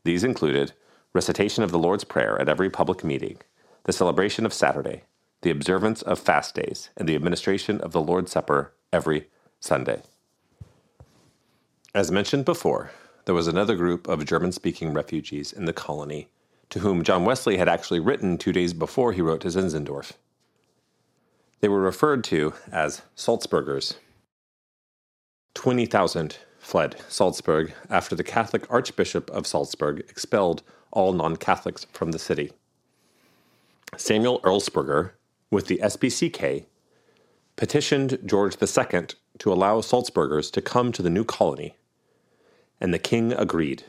These 0.04 0.24
included 0.24 0.74
recitation 1.14 1.64
of 1.64 1.72
the 1.72 1.80
Lord's 1.80 2.04
Prayer 2.04 2.40
at 2.42 2.50
every 2.50 2.70
public 2.70 3.04
meeting, 3.04 3.38
the 3.84 3.94
celebration 3.94 4.46
of 4.46 4.54
Saturday, 4.54 5.04
the 5.42 5.52
observance 5.52 6.02
of 6.02 6.18
fast 6.20 6.56
days, 6.56 6.90
and 6.98 7.08
the 7.08 7.16
administration 7.16 7.80
of 7.82 7.92
the 7.92 8.02
Lord's 8.02 8.32
Supper 8.32 8.74
every 8.92 9.28
Sunday. 9.60 10.02
As 11.94 12.12
mentioned 12.12 12.46
before, 12.46 12.92
there 13.26 13.36
was 13.36 13.48
another 13.48 13.76
group 13.76 14.08
of 14.08 14.26
German 14.26 14.52
speaking 14.52 14.94
refugees 14.94 15.54
in 15.54 15.66
the 15.66 15.74
colony 15.74 16.30
to 16.70 16.80
whom 16.80 17.04
John 17.04 17.24
Wesley 17.24 17.58
had 17.58 17.70
actually 17.70 18.00
written 18.00 18.38
two 18.38 18.52
days 18.52 18.74
before 18.74 19.14
he 19.14 19.22
wrote 19.22 19.42
to 19.42 19.50
Zinzendorf. 19.50 20.14
They 21.64 21.70
were 21.70 21.80
referred 21.80 22.26
to 22.26 22.56
as 22.74 23.04
Salzburgers. 23.16 23.96
20,000 25.54 26.38
fled 26.60 26.98
Salzburg 27.08 27.74
after 27.90 28.16
the 28.16 28.24
Catholic 28.24 28.70
Archbishop 28.70 29.30
of 29.30 29.48
Salzburg 29.48 30.02
expelled 30.10 30.62
all 30.92 31.14
non 31.14 31.38
Catholics 31.38 31.86
from 31.94 32.12
the 32.12 32.20
city. 32.20 32.52
Samuel 33.96 34.42
Urlsperger, 34.42 35.12
with 35.50 35.68
the 35.68 35.80
SPCK, 35.82 36.66
petitioned 37.56 38.20
George 38.26 38.58
II 38.62 39.06
to 39.38 39.54
allow 39.54 39.80
Salzburgers 39.80 40.52
to 40.52 40.62
come 40.62 40.92
to 40.92 41.02
the 41.02 41.10
new 41.10 41.24
colony, 41.24 41.78
and 42.82 42.94
the 42.94 43.00
king 43.00 43.32
agreed. 43.32 43.86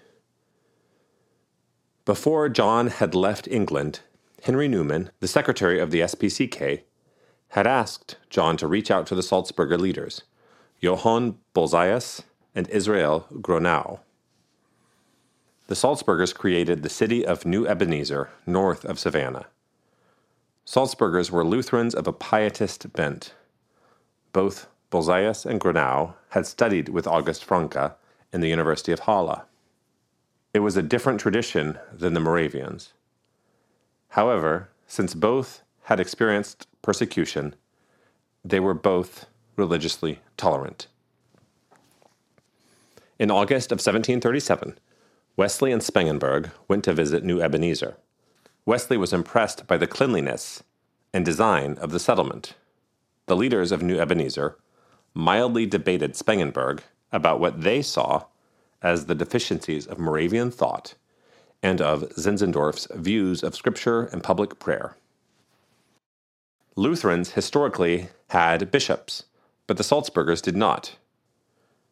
Before 2.04 2.48
John 2.48 2.86
had 2.86 3.16
left 3.16 3.48
England, 3.48 3.98
Henry 4.44 4.68
Newman, 4.68 5.10
the 5.18 5.26
secretary 5.26 5.80
of 5.80 5.90
the 5.90 6.02
SPCK, 6.02 6.84
had 7.54 7.68
asked 7.68 8.16
John 8.30 8.56
to 8.56 8.66
reach 8.66 8.90
out 8.90 9.06
to 9.06 9.14
the 9.14 9.22
Salzburger 9.22 9.78
leaders, 9.78 10.22
Johann 10.80 11.38
Bolzius 11.54 12.22
and 12.52 12.68
Israel 12.68 13.28
Gronau. 13.34 14.00
The 15.68 15.76
Salzburgers 15.76 16.34
created 16.34 16.82
the 16.82 16.88
city 16.88 17.24
of 17.24 17.46
New 17.46 17.64
Ebenezer, 17.64 18.30
north 18.44 18.84
of 18.84 18.98
Savannah. 18.98 19.46
Salzburgers 20.66 21.30
were 21.30 21.44
Lutherans 21.44 21.94
of 21.94 22.08
a 22.08 22.12
pietist 22.12 22.92
bent. 22.92 23.34
Both 24.32 24.66
Bolzius 24.90 25.46
and 25.46 25.60
Gronau 25.60 26.14
had 26.30 26.46
studied 26.46 26.88
with 26.88 27.06
August 27.06 27.46
Francke 27.46 27.94
in 28.32 28.40
the 28.40 28.48
University 28.48 28.90
of 28.90 29.00
Halle. 29.00 29.44
It 30.52 30.58
was 30.58 30.76
a 30.76 30.82
different 30.82 31.20
tradition 31.20 31.78
than 31.92 32.14
the 32.14 32.20
Moravians. 32.20 32.94
However, 34.08 34.70
since 34.88 35.14
both 35.14 35.62
had 35.84 36.00
experienced 36.00 36.66
persecution, 36.84 37.56
they 38.44 38.60
were 38.60 38.74
both 38.74 39.26
religiously 39.56 40.20
tolerant. 40.36 40.86
In 43.18 43.30
August 43.30 43.72
of 43.72 43.76
1737, 43.76 44.78
Wesley 45.36 45.72
and 45.72 45.82
Spangenberg 45.82 46.50
went 46.68 46.84
to 46.84 46.92
visit 46.92 47.24
New 47.24 47.40
Ebenezer. 47.40 47.96
Wesley 48.66 48.96
was 48.96 49.12
impressed 49.12 49.66
by 49.66 49.76
the 49.76 49.86
cleanliness 49.86 50.62
and 51.12 51.24
design 51.24 51.76
of 51.80 51.90
the 51.90 51.98
settlement. 51.98 52.54
The 53.26 53.36
leaders 53.36 53.72
of 53.72 53.82
New 53.82 53.98
Ebenezer 53.98 54.58
mildly 55.14 55.66
debated 55.66 56.12
Spangenberg 56.14 56.80
about 57.12 57.40
what 57.40 57.62
they 57.62 57.82
saw 57.82 58.24
as 58.82 59.06
the 59.06 59.14
deficiencies 59.14 59.86
of 59.86 59.98
Moravian 59.98 60.50
thought 60.50 60.94
and 61.62 61.80
of 61.80 62.02
Zinzendorf's 62.16 62.86
views 62.94 63.42
of 63.42 63.54
Scripture 63.54 64.02
and 64.04 64.22
public 64.22 64.58
prayer. 64.58 64.96
Lutherans 66.76 67.32
historically 67.32 68.08
had 68.30 68.70
bishops, 68.70 69.24
but 69.66 69.76
the 69.76 69.84
Salzburgers 69.84 70.42
did 70.42 70.56
not. 70.56 70.96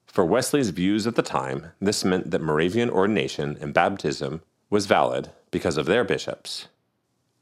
For 0.07 0.25
Wesley's 0.25 0.71
views 0.71 1.07
at 1.07 1.15
the 1.15 1.23
time, 1.23 1.73
this 1.81 2.05
meant 2.05 2.33
that 2.33 2.43
Moravian 2.43 2.91
ordination 2.91 3.57
and 3.61 3.73
baptism 3.73 4.43
was 4.71 4.87
valid 4.87 5.31
because 5.51 5.77
of 5.77 5.87
their 5.87 6.03
bishops, 6.03 6.69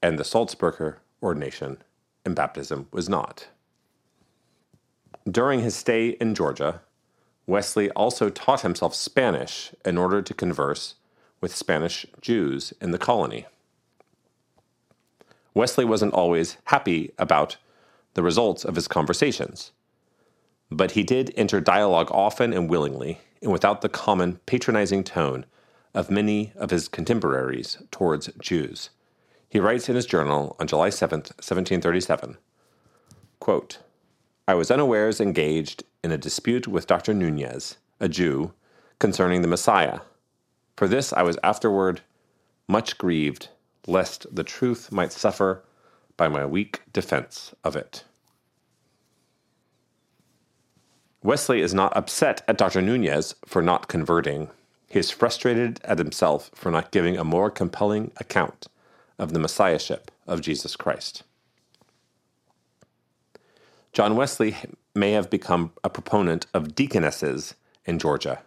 and 0.02 0.18
the 0.18 0.24
Salzburger 0.24 0.96
ordination 1.22 1.78
and 2.24 2.36
baptism 2.36 2.88
was 2.92 3.08
not. 3.08 3.48
During 5.28 5.60
his 5.60 5.74
stay 5.74 6.10
in 6.20 6.34
Georgia, 6.34 6.82
Wesley 7.46 7.90
also 7.92 8.28
taught 8.28 8.60
himself 8.60 8.94
Spanish 8.94 9.74
in 9.84 9.96
order 9.96 10.20
to 10.22 10.34
converse 10.34 10.96
with 11.40 11.56
Spanish 11.56 12.04
Jews 12.20 12.74
in 12.80 12.90
the 12.90 12.98
colony. 12.98 13.46
Wesley 15.54 15.84
wasn't 15.84 16.14
always 16.14 16.56
happy 16.64 17.12
about 17.18 17.56
the 18.14 18.22
results 18.22 18.64
of 18.64 18.76
his 18.76 18.88
conversations, 18.88 19.72
but 20.70 20.92
he 20.92 21.02
did 21.02 21.32
enter 21.36 21.60
dialogue 21.60 22.10
often 22.10 22.52
and 22.52 22.70
willingly, 22.70 23.20
and 23.42 23.52
without 23.52 23.80
the 23.80 23.88
common 23.88 24.38
patronizing 24.46 25.02
tone 25.02 25.46
of 25.94 26.10
many 26.10 26.52
of 26.56 26.70
his 26.70 26.88
contemporaries 26.88 27.78
towards 27.90 28.30
Jews. 28.40 28.90
He 29.48 29.58
writes 29.58 29.88
in 29.88 29.96
his 29.96 30.06
journal 30.06 30.54
on 30.60 30.68
July 30.68 30.90
7, 30.90 31.18
1737, 31.18 32.36
quote, 33.40 33.78
I 34.46 34.54
was 34.54 34.70
unawares 34.70 35.20
engaged 35.20 35.84
in 36.02 36.12
a 36.12 36.18
dispute 36.18 36.68
with 36.68 36.86
Dr. 36.86 37.14
Nunez, 37.14 37.76
a 37.98 38.08
Jew, 38.08 38.52
concerning 38.98 39.42
the 39.42 39.48
Messiah. 39.48 40.00
For 40.76 40.86
this 40.86 41.12
I 41.12 41.22
was 41.22 41.38
afterward 41.42 42.02
much 42.68 42.98
grieved, 42.98 43.48
lest 43.90 44.26
the 44.34 44.44
truth 44.44 44.92
might 44.92 45.12
suffer 45.12 45.64
by 46.16 46.28
my 46.28 46.46
weak 46.46 46.82
defense 46.92 47.54
of 47.64 47.76
it. 47.76 48.04
Wesley 51.22 51.60
is 51.60 51.74
not 51.74 51.94
upset 51.96 52.42
at 52.48 52.56
Dr. 52.56 52.80
Nunez 52.80 53.34
for 53.44 53.60
not 53.60 53.88
converting. 53.88 54.48
He 54.88 54.98
is 54.98 55.10
frustrated 55.10 55.80
at 55.84 55.98
himself 55.98 56.50
for 56.54 56.70
not 56.70 56.92
giving 56.92 57.18
a 57.18 57.24
more 57.24 57.50
compelling 57.50 58.10
account 58.16 58.68
of 59.18 59.32
the 59.32 59.38
Messiahship 59.38 60.10
of 60.26 60.40
Jesus 60.40 60.76
Christ. 60.76 61.24
John 63.92 64.16
Wesley 64.16 64.56
may 64.94 65.12
have 65.12 65.28
become 65.28 65.72
a 65.84 65.90
proponent 65.90 66.46
of 66.54 66.74
deaconesses 66.74 67.54
in 67.84 67.98
Georgia. 67.98 68.40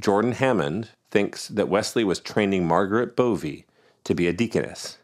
Geordan 0.00 0.32
Hammond 0.32 0.90
thinks 1.10 1.48
that 1.48 1.68
Wesley 1.68 2.04
was 2.04 2.20
training 2.20 2.66
Margaret 2.66 3.14
Bovey 3.14 3.66
to 4.04 4.14
be 4.14 4.26
a 4.26 4.32
deaconess. 4.32 4.98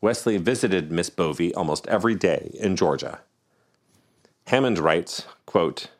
Wesley 0.00 0.36
visited 0.36 0.92
Miss 0.92 1.10
Bovey 1.10 1.52
almost 1.54 1.86
every 1.88 2.14
day 2.14 2.52
in 2.54 2.76
Georgia. 2.76 3.20
Hammond 4.46 4.78
writes, 4.78 5.26
quote, 5.44 5.90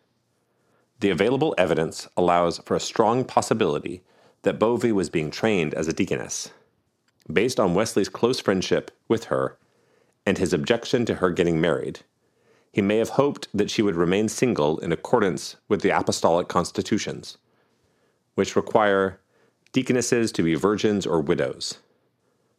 The 1.01 1.11
available 1.11 1.55
evidence 1.59 2.09
allows 2.17 2.59
for 2.59 2.77
a 2.77 2.81
strong 2.81 3.25
possibility 3.25 4.03
that 4.43 4.59
Bovey 4.59 4.93
was 4.93 5.11
being 5.11 5.31
trained 5.31 5.75
as 5.75 5.89
a 5.89 5.93
deaconess. 5.93 6.51
Based 7.31 7.59
on 7.61 7.75
Wesley's 7.75 8.09
close 8.09 8.41
friendship 8.41 8.91
with 9.09 9.25
her 9.25 9.59
and 10.25 10.39
his 10.39 10.53
objection 10.53 11.05
to 11.07 11.17
her 11.17 11.31
getting 11.31 11.61
married, 11.61 12.01
he 12.73 12.81
may 12.81 12.99
have 12.99 13.11
hoped 13.11 13.49
that 13.53 13.71
she 13.71 13.83
would 13.83 13.97
remain 13.97 14.29
single 14.29 14.79
in 14.79 14.93
accordance 14.93 15.57
with 15.69 15.83
the 15.83 15.91
apostolic 15.91 16.49
constitutions, 16.49 17.37
which 18.35 18.57
require 18.57 19.21
deaconesses 19.79 20.33
to 20.33 20.43
be 20.43 20.57
virgins 20.57 21.07
or 21.07 21.21
widows. 21.21 21.79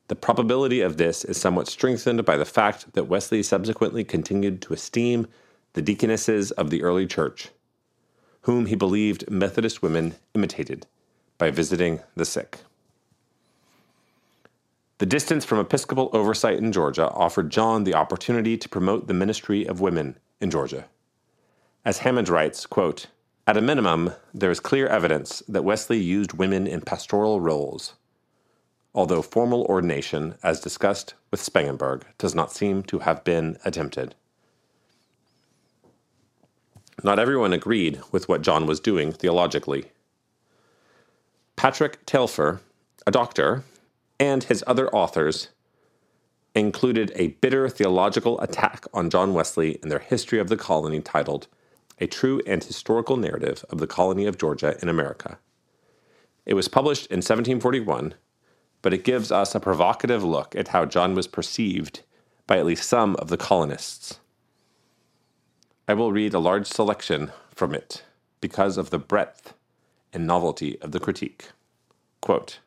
The 0.08 0.16
probability 0.16 0.80
of 0.80 0.96
this 0.96 1.26
is 1.26 1.36
somewhat 1.36 1.68
strengthened 1.68 2.24
by 2.24 2.38
the 2.38 2.46
fact 2.46 2.94
that 2.94 3.10
Wesley 3.10 3.44
subsequently 3.44 4.06
continued 4.06 4.62
to 4.62 4.74
esteem 4.74 5.28
the 5.74 5.82
deaconesses 5.82 6.52
of 6.52 6.70
the 6.70 6.82
early 6.82 7.06
church, 7.06 7.50
whom 8.44 8.68
he 8.68 8.76
believed 8.76 9.30
Methodist 9.30 9.82
women 9.82 10.16
imitated 10.34 10.88
by 11.38 11.52
visiting 11.52 12.00
the 12.16 12.24
sick. 12.24 12.60
The 15.00 15.06
distance 15.06 15.44
from 15.44 15.60
episcopal 15.60 16.10
oversight 16.14 16.58
in 16.58 16.72
Georgia 16.72 17.10
offered 17.10 17.50
John 17.50 17.84
the 17.84 17.96
opportunity 17.96 18.56
to 18.58 18.70
promote 18.70 19.08
the 19.08 19.14
ministry 19.14 19.66
of 19.66 19.82
women 19.82 20.18
in 20.40 20.50
Georgia. 20.50 20.86
As 21.84 21.98
Hammond 21.98 22.30
writes, 22.30 22.66
quote, 22.66 23.08
At 23.50 23.58
a 23.58 23.62
minimum, 23.62 24.14
there 24.32 24.52
is 24.52 24.60
clear 24.60 24.86
evidence 24.86 25.42
that 25.48 25.64
Wesley 25.64 25.98
used 25.98 26.34
women 26.34 26.68
in 26.68 26.82
pastoral 26.82 27.42
roles, 27.42 27.96
although 28.94 29.24
formal 29.24 29.64
ordination, 29.64 30.36
as 30.44 30.60
discussed 30.60 31.16
with 31.32 31.42
Spangenberg, 31.42 32.04
does 32.20 32.36
not 32.36 32.52
seem 32.52 32.84
to 32.84 33.00
have 33.00 33.24
been 33.24 33.58
attempted. 33.66 34.14
Not 37.04 37.18
everyone 37.18 37.52
agreed 37.52 38.00
with 38.12 38.30
what 38.30 38.44
John 38.44 38.68
was 38.68 38.80
doing 38.80 39.12
theologically. 39.12 39.86
Patrick 41.56 42.06
Tailfer, 42.06 42.60
a 43.08 43.12
doctor, 43.12 43.64
and 44.20 44.44
his 44.44 44.64
other 44.68 44.90
authors 44.90 45.48
included 46.54 47.12
a 47.16 47.30
bitter 47.42 47.68
theological 47.68 48.40
attack 48.42 48.86
on 48.94 49.10
John 49.10 49.34
Wesley 49.34 49.80
in 49.82 49.90
their 49.90 49.98
History 49.98 50.38
of 50.38 50.50
the 50.50 50.56
Colony 50.56 51.02
titled 51.02 51.48
A 52.00 52.08
True 52.08 52.42
and 52.48 52.64
Historical 52.64 53.18
Narrative 53.18 53.64
of 53.70 53.80
the 53.80 53.88
Colony 53.88 54.26
of 54.26 54.38
Georgia 54.38 54.78
in 54.82 54.90
America. 54.90 55.38
It 56.46 56.54
was 56.54 56.68
published 56.68 57.06
in 57.08 57.18
1741, 57.18 58.16
but 58.82 58.94
it 58.94 59.04
gives 59.04 59.32
us 59.32 59.54
a 59.54 59.60
provocative 59.60 60.24
look 60.24 60.56
at 60.56 60.70
how 60.70 60.86
John 60.86 61.14
was 61.14 61.28
perceived 61.28 62.02
by 62.48 62.58
at 62.58 62.66
least 62.66 62.88
some 62.90 63.16
of 63.18 63.28
the 63.28 63.38
colonists. 63.38 64.20
I 65.88 65.94
will 65.94 66.12
read 66.12 66.34
a 66.34 66.40
large 66.40 66.68
selection 66.68 67.32
from 67.54 67.74
it 67.76 68.04
because 68.42 68.78
of 68.78 68.90
the 68.90 69.00
breadth 69.00 69.54
and 70.14 70.26
novelty 70.26 70.80
of 70.82 70.92
the 70.92 71.00
critique. 71.00 71.50
Quote, 72.22 72.60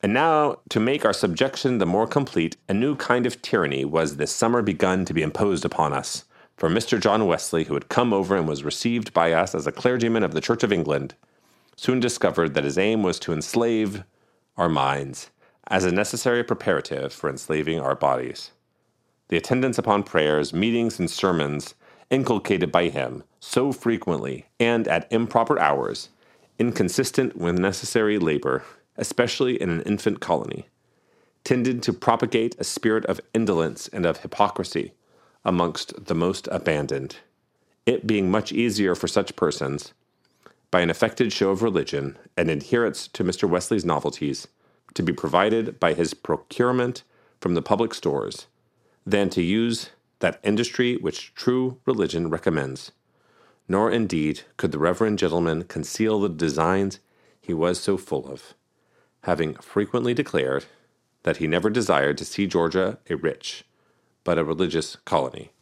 and 0.00 0.14
now, 0.14 0.60
to 0.68 0.78
make 0.78 1.04
our 1.04 1.12
subjection 1.12 1.78
the 1.78 1.86
more 1.86 2.06
complete, 2.06 2.56
a 2.68 2.74
new 2.74 2.94
kind 2.94 3.26
of 3.26 3.42
tyranny 3.42 3.84
was 3.84 4.16
this 4.16 4.30
summer 4.30 4.62
begun 4.62 5.04
to 5.04 5.14
be 5.14 5.22
imposed 5.22 5.64
upon 5.64 5.92
us. 5.92 6.24
For 6.58 6.68
Mr. 6.68 7.00
John 7.00 7.26
Wesley, 7.26 7.64
who 7.64 7.74
had 7.74 7.88
come 7.88 8.12
over 8.12 8.36
and 8.36 8.46
was 8.46 8.64
received 8.64 9.14
by 9.14 9.32
us 9.32 9.54
as 9.54 9.66
a 9.66 9.72
clergyman 9.72 10.24
of 10.24 10.34
the 10.34 10.40
Church 10.40 10.62
of 10.62 10.72
England, 10.72 11.14
soon 11.76 12.00
discovered 12.00 12.54
that 12.54 12.64
his 12.64 12.76
aim 12.76 13.02
was 13.02 13.18
to 13.20 13.32
enslave 13.32 14.02
our 14.56 14.68
minds 14.68 15.30
as 15.68 15.84
a 15.84 15.92
necessary 15.92 16.42
preparative 16.42 17.12
for 17.12 17.30
enslaving 17.30 17.78
our 17.78 17.94
bodies 17.94 18.50
the 19.28 19.36
attendance 19.36 19.78
upon 19.78 20.02
prayers, 20.02 20.52
meetings, 20.52 20.98
and 20.98 21.10
sermons 21.10 21.74
inculcated 22.10 22.72
by 22.72 22.88
him 22.88 23.22
so 23.40 23.72
frequently 23.72 24.46
and 24.58 24.88
at 24.88 25.10
improper 25.12 25.58
hours, 25.58 26.08
inconsistent 26.58 27.36
with 27.36 27.58
necessary 27.58 28.18
labor, 28.18 28.64
especially 28.96 29.60
in 29.60 29.70
an 29.70 29.82
infant 29.82 30.20
colony, 30.20 30.66
tended 31.44 31.82
to 31.82 31.92
propagate 31.92 32.56
a 32.58 32.64
spirit 32.64 33.04
of 33.06 33.20
indolence 33.34 33.88
and 33.88 34.04
of 34.06 34.18
hypocrisy 34.18 34.92
amongst 35.48 36.04
the 36.04 36.14
most 36.14 36.46
abandoned, 36.52 37.16
it 37.86 38.06
being 38.06 38.30
much 38.30 38.52
easier 38.52 38.94
for 38.94 39.08
such 39.08 39.34
persons, 39.34 39.94
by 40.70 40.82
an 40.82 40.90
affected 40.90 41.32
show 41.32 41.48
of 41.48 41.62
religion 41.62 42.18
and 42.36 42.50
adherence 42.50 43.08
to 43.08 43.24
Mr. 43.24 43.48
Wesley's 43.48 43.84
novelties, 43.84 44.46
to 44.92 45.02
be 45.02 45.10
provided 45.10 45.80
by 45.80 45.94
his 45.94 46.12
procurement 46.12 47.02
from 47.40 47.54
the 47.54 47.62
public 47.62 47.94
stores 47.94 48.46
than 49.06 49.30
to 49.30 49.42
use 49.42 49.88
that 50.18 50.38
industry 50.42 50.98
which 50.98 51.34
true 51.34 51.78
religion 51.86 52.28
recommends. 52.28 52.92
Nor 53.66 53.90
indeed 53.90 54.42
could 54.58 54.70
the 54.70 54.78
reverend 54.78 55.18
gentleman 55.18 55.64
conceal 55.64 56.20
the 56.20 56.28
designs 56.28 57.00
he 57.40 57.54
was 57.54 57.80
so 57.80 57.96
full 57.96 58.30
of, 58.30 58.52
having 59.22 59.54
frequently 59.54 60.12
declared 60.12 60.66
that 61.22 61.38
he 61.38 61.46
never 61.46 61.70
desired 61.70 62.18
to 62.18 62.26
see 62.26 62.46
Georgia 62.46 62.98
a 63.08 63.16
rich, 63.16 63.64
but 64.28 64.36
a 64.36 64.44
religious 64.44 64.96
colony. 65.06 65.52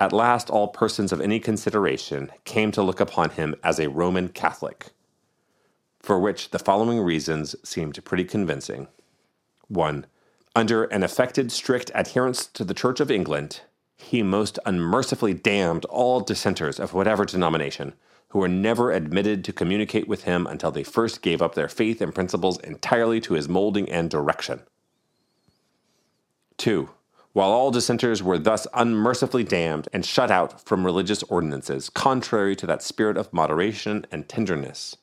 At 0.00 0.12
last, 0.12 0.50
all 0.50 0.66
persons 0.66 1.12
of 1.12 1.20
any 1.20 1.38
consideration 1.38 2.32
came 2.42 2.72
to 2.72 2.82
look 2.82 2.98
upon 2.98 3.30
him 3.30 3.54
as 3.62 3.78
a 3.78 3.88
Roman 3.88 4.30
Catholic, 4.30 4.88
for 6.00 6.18
which 6.18 6.50
the 6.50 6.58
following 6.58 6.98
reasons 6.98 7.54
seemed 7.62 8.04
pretty 8.04 8.24
convincing. 8.24 8.88
1 9.68 10.06
Under 10.56 10.86
an 10.86 11.04
affected 11.04 11.52
strict 11.52 11.92
adherence 11.94 12.48
to 12.48 12.64
the 12.64 12.74
Church 12.74 12.98
of 12.98 13.12
England, 13.12 13.60
he 13.96 14.24
most 14.24 14.58
unmercifully 14.66 15.34
damned 15.34 15.84
all 15.84 16.18
dissenters 16.18 16.80
of 16.80 16.94
whatever 16.94 17.24
denomination, 17.24 17.94
who 18.30 18.40
were 18.40 18.48
never 18.48 18.90
admitted 18.90 19.44
to 19.44 19.52
communicate 19.52 20.08
with 20.08 20.24
him 20.24 20.48
until 20.48 20.72
they 20.72 20.82
first 20.82 21.22
gave 21.22 21.40
up 21.40 21.54
their 21.54 21.68
faith 21.68 22.00
and 22.00 22.12
principles 22.12 22.58
entirely 22.62 23.20
to 23.20 23.34
his 23.34 23.48
molding 23.48 23.88
and 23.88 24.10
direction. 24.10 24.62
2. 26.56 26.88
While 27.34 27.50
all 27.50 27.70
dissenters 27.70 28.22
were 28.22 28.38
thus 28.38 28.66
unmercifully 28.72 29.44
damned 29.44 29.88
and 29.92 30.06
shut 30.06 30.30
out 30.30 30.64
from 30.64 30.84
religious 30.84 31.22
ordinances, 31.24 31.90
contrary 31.90 32.56
to 32.56 32.66
that 32.66 32.82
spirit 32.82 33.16
of 33.16 33.32
moderation 33.32 34.06
and 34.10 34.28
tenderness 34.28 34.96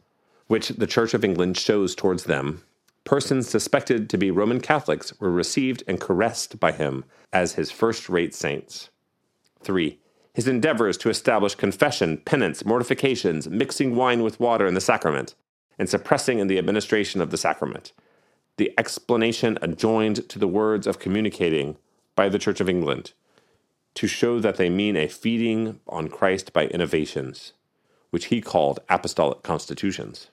which 0.51 0.67
the 0.67 0.85
Church 0.85 1.13
of 1.13 1.23
England 1.23 1.57
shows 1.57 1.95
towards 1.95 2.25
them, 2.25 2.61
persons 3.05 3.47
suspected 3.47 4.09
to 4.09 4.17
be 4.17 4.29
Roman 4.29 4.59
Catholics 4.59 5.17
were 5.17 5.31
received 5.31 5.81
and 5.87 5.97
caressed 5.99 6.59
by 6.59 6.73
him 6.73 7.05
as 7.31 7.53
his 7.53 7.71
first 7.71 8.09
rate 8.09 8.35
saints. 8.35 8.89
3. 9.63 9.97
His 10.33 10.49
endeavors 10.49 10.97
to 10.97 11.09
establish 11.09 11.55
confession, 11.55 12.17
penance, 12.17 12.65
mortifications, 12.65 13.47
mixing 13.47 13.95
wine 13.95 14.23
with 14.23 14.41
water 14.41 14.67
in 14.67 14.73
the 14.73 14.81
sacrament, 14.81 15.35
and 15.79 15.89
suppressing 15.89 16.39
in 16.39 16.47
the 16.47 16.57
administration 16.57 17.21
of 17.21 17.31
the 17.31 17.37
sacrament. 17.37 17.93
The 18.57 18.73
explanation 18.77 19.57
adjoined 19.61 20.27
to 20.27 20.37
the 20.37 20.49
words 20.49 20.85
of 20.85 20.99
communicating 20.99 21.77
by 22.21 22.29
the 22.29 22.37
Church 22.37 22.61
of 22.61 22.69
England, 22.69 23.13
to 23.95 24.05
show 24.05 24.39
that 24.39 24.57
they 24.57 24.69
mean 24.69 24.95
a 24.95 25.07
feeding 25.07 25.79
on 25.87 26.07
Christ 26.07 26.53
by 26.53 26.67
innovations, 26.67 27.53
which 28.11 28.25
he 28.25 28.41
called 28.41 28.79
apostolic 28.89 29.41
constitutions. 29.41 30.27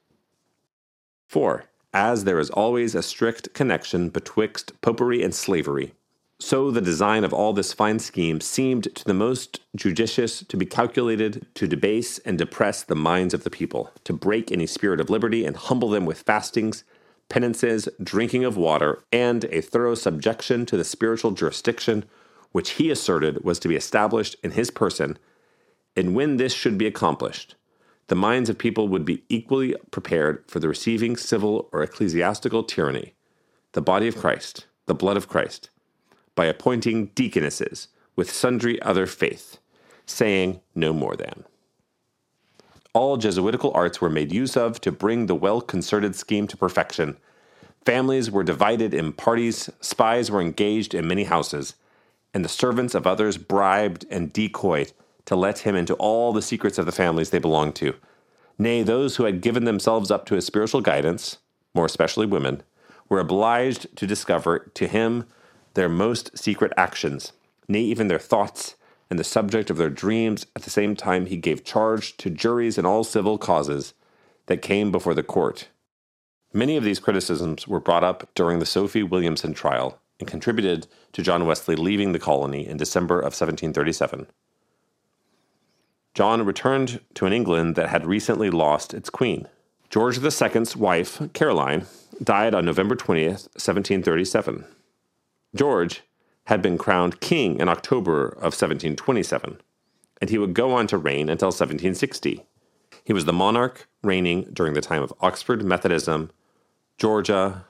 4. 1.29 1.65
As 1.95 2.25
there 2.25 2.39
is 2.39 2.51
always 2.51 2.95
a 2.95 3.03
strict 3.03 3.55
connection 3.55 4.11
betwixt 4.11 4.79
popery 4.83 5.23
and 5.23 5.35
slavery, 5.35 5.95
so 6.39 6.71
the 6.71 6.83
design 6.83 7.25
of 7.25 7.33
all 7.33 7.55
this 7.55 7.73
fine 7.73 8.01
scheme 8.01 8.43
seemed 8.43 8.95
to 8.95 9.05
the 9.07 9.15
most 9.15 9.61
judicious 9.75 10.41
to 10.43 10.59
be 10.59 10.67
calculated 10.67 11.47
to 11.55 11.67
debase 11.67 12.19
and 12.19 12.37
depress 12.37 12.83
the 12.83 12.95
minds 12.95 13.33
of 13.33 13.45
the 13.45 13.57
people, 13.59 13.91
to 14.05 14.13
break 14.13 14.53
any 14.53 14.67
spirit 14.67 15.01
of 15.01 15.09
liberty 15.09 15.47
and 15.47 15.57
humble 15.57 15.89
them 15.89 16.05
with 16.05 16.21
fastings, 16.21 16.85
penances, 17.29 17.89
drinking 18.03 18.45
of 18.45 18.57
water, 18.57 19.03
and 19.13 19.45
a 19.47 19.61
thorough 19.61 19.95
subjection 19.95 20.67
to 20.67 20.77
the 20.77 20.85
spiritual 20.85 21.33
jurisdiction 21.33 22.05
which 22.53 22.71
he 22.71 22.91
asserted 22.91 23.45
was 23.45 23.59
to 23.59 23.69
be 23.69 23.77
established 23.77 24.37
in 24.43 24.53
his 24.53 24.71
person. 24.71 25.19
And 25.97 26.15
when 26.15 26.37
this 26.37 26.53
should 26.53 26.79
be 26.79 26.87
accomplished, 26.87 27.55
the 28.07 28.15
minds 28.15 28.49
of 28.49 28.57
people 28.57 28.89
would 28.89 29.05
be 29.05 29.23
equally 29.29 29.75
prepared 29.91 30.43
for 30.49 30.61
the 30.61 30.69
receiving 30.69 31.17
civil 31.17 31.69
or 31.73 31.83
ecclesiastical 31.83 32.65
tyranny, 32.65 33.15
the 33.73 33.83
body 33.83 34.09
of 34.09 34.17
Christ, 34.17 34.67
the 34.87 34.95
blood 34.95 35.17
of 35.17 35.29
Christ, 35.29 35.69
by 36.35 36.47
appointing 36.47 37.07
deaconesses 37.15 37.89
with 38.17 38.33
sundry 38.33 38.81
other 38.81 39.07
faith, 39.07 39.59
saying 40.07 40.61
no 40.75 40.93
more 40.93 41.17
than. 41.17 41.45
All 42.99 43.17
Jesuitical 43.17 43.71
arts 43.77 44.01
were 44.01 44.11
made 44.11 44.33
use 44.33 44.57
of 44.57 44.81
to 44.81 44.91
bring 44.91 45.27
the 45.27 45.37
well 45.37 45.61
concerted 45.61 46.17
scheme 46.17 46.49
to 46.49 46.57
perfection. 46.57 47.17
Families 47.85 48.29
were 48.29 48.43
divided 48.43 48.93
in 48.93 49.13
parties, 49.13 49.71
spies 49.81 50.33
were 50.33 50.41
engaged 50.41 50.95
in 50.95 51.07
many 51.07 51.23
houses, 51.23 51.77
and 52.35 52.45
the 52.45 52.49
servants 52.49 52.97
of 52.97 53.07
others 53.07 53.39
bribed 53.39 54.05
and 54.11 54.33
decoyed 54.33 54.91
to 55.27 55.37
let 55.37 55.61
him 55.61 55.77
into 55.77 55.95
all 55.95 56.33
the 56.33 56.43
secrets 56.43 56.77
of 56.77 56.87
the 56.87 56.91
families 56.91 57.31
they 57.31 57.39
belonged 57.39 57.77
to. 57.77 57.95
Nay, 58.59 58.83
those 58.83 59.15
who 59.15 59.27
had 59.27 59.43
given 59.43 59.63
themselves 59.63 60.11
up 60.11 60.27
to 60.27 60.35
his 60.35 60.45
spiritual 60.45 60.81
guidance, 60.81 61.39
more 61.75 61.87
especially 61.87 62.27
women, 62.27 62.65
were 63.09 63.21
obliged 63.21 63.95
to 63.97 64.09
discover 64.09 64.73
to 64.75 64.89
him 64.89 65.25
their 65.75 65.89
most 65.89 66.37
secret 66.37 66.73
actions, 66.77 67.33
nay, 67.69 67.79
even 67.79 68.09
their 68.09 68.19
thoughts 68.19 68.75
and 69.11 69.19
the 69.19 69.25
subject 69.25 69.71
of 69.71 69.77
their 69.77 69.91
dreams. 69.91 70.47
At 70.55 70.63
the 70.63 70.71
same 70.71 70.95
time, 70.95 71.27
he 71.27 71.37
gave 71.37 71.65
charge 71.65 72.17
to 72.19 72.31
juries 72.31 72.79
in 72.79 72.87
all 72.87 73.05
civil 73.05 73.39
causes 73.39 73.95
that 74.47 74.63
came 74.63 74.91
before 74.91 75.15
the 75.15 75.23
court. 75.23 75.69
Many 76.53 76.77
of 76.77 76.85
these 76.85 77.01
criticisms 77.01 77.69
were 77.69 77.81
brought 77.81 78.05
up 78.05 78.29
during 78.35 78.59
the 78.59 78.67
Sophie 78.67 79.03
Williamson 79.03 79.55
trial 79.55 80.01
and 80.19 80.29
contributed 80.29 80.87
to 81.13 81.23
John 81.23 81.47
Wesley 81.47 81.77
leaving 81.77 82.13
the 82.13 82.19
colony 82.19 82.67
in 82.67 82.77
December 82.77 83.19
of 83.19 83.35
1737. 83.35 84.27
John 86.15 86.45
returned 86.45 87.01
to 87.15 87.27
an 87.27 87.33
England 87.33 87.77
that 87.77 87.91
had 87.91 88.07
recently 88.07 88.51
lost 88.51 88.95
its 88.95 89.11
queen. 89.11 89.47
George 89.91 90.19
II's 90.19 90.77
wife, 90.77 91.21
Caroline, 91.33 91.87
died 92.23 92.55
on 92.55 92.65
November 92.65 92.97
20th, 92.97 93.49
1737. 93.55 94.65
George 95.55 96.03
had 96.49 96.63
been 96.63 96.79
crowned 96.79 97.21
king 97.21 97.61
in 97.61 97.69
October 97.69 98.29
of 98.29 98.55
1727, 98.57 99.61
and 100.19 100.31
he 100.31 100.39
would 100.39 100.55
go 100.55 100.73
on 100.73 100.87
to 100.87 100.97
reign 100.97 101.29
until 101.29 101.49
1760. 101.49 102.43
He 103.05 103.13
was 103.13 103.27
the 103.27 103.35
monarch 103.35 103.87
reigning 104.03 104.49
during 104.55 104.73
the 104.73 104.81
time 104.81 105.03
of 105.03 105.13
Oxford 105.21 105.63
Methodism, 105.63 106.31
Georgia, 106.97 107.67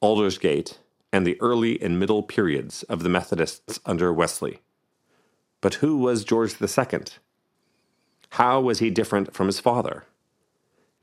Aldersgate, 0.00 0.78
and 1.12 1.26
the 1.26 1.36
early 1.40 1.82
and 1.82 1.98
middle 1.98 2.22
periods 2.22 2.84
of 2.84 3.02
the 3.02 3.08
Methodists 3.08 3.80
under 3.84 4.12
Wesley. 4.12 4.60
But 5.60 5.74
who 5.74 5.98
was 5.98 6.22
George 6.22 6.62
II? 6.62 7.00
How 8.30 8.60
was 8.60 8.78
he 8.78 8.90
different 8.90 9.34
from 9.34 9.48
his 9.48 9.58
father? 9.58 10.04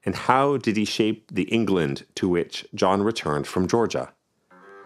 And 0.05 0.15
how 0.15 0.55
did 0.55 0.77
he 0.77 0.85
shape 0.85 1.29
the 1.33 1.49
England 1.51 2.05
to 2.15 2.29
which 2.29 2.65
John 2.73 3.03
returned 3.03 3.45
from 3.45 3.67
Georgia? 3.67 4.13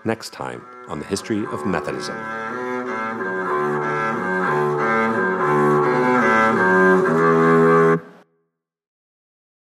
Next 0.03 0.33
time 0.33 0.65
on 0.87 0.99
the 0.99 1.05
History 1.05 1.45
of 1.47 1.65
Methodism. 1.65 2.42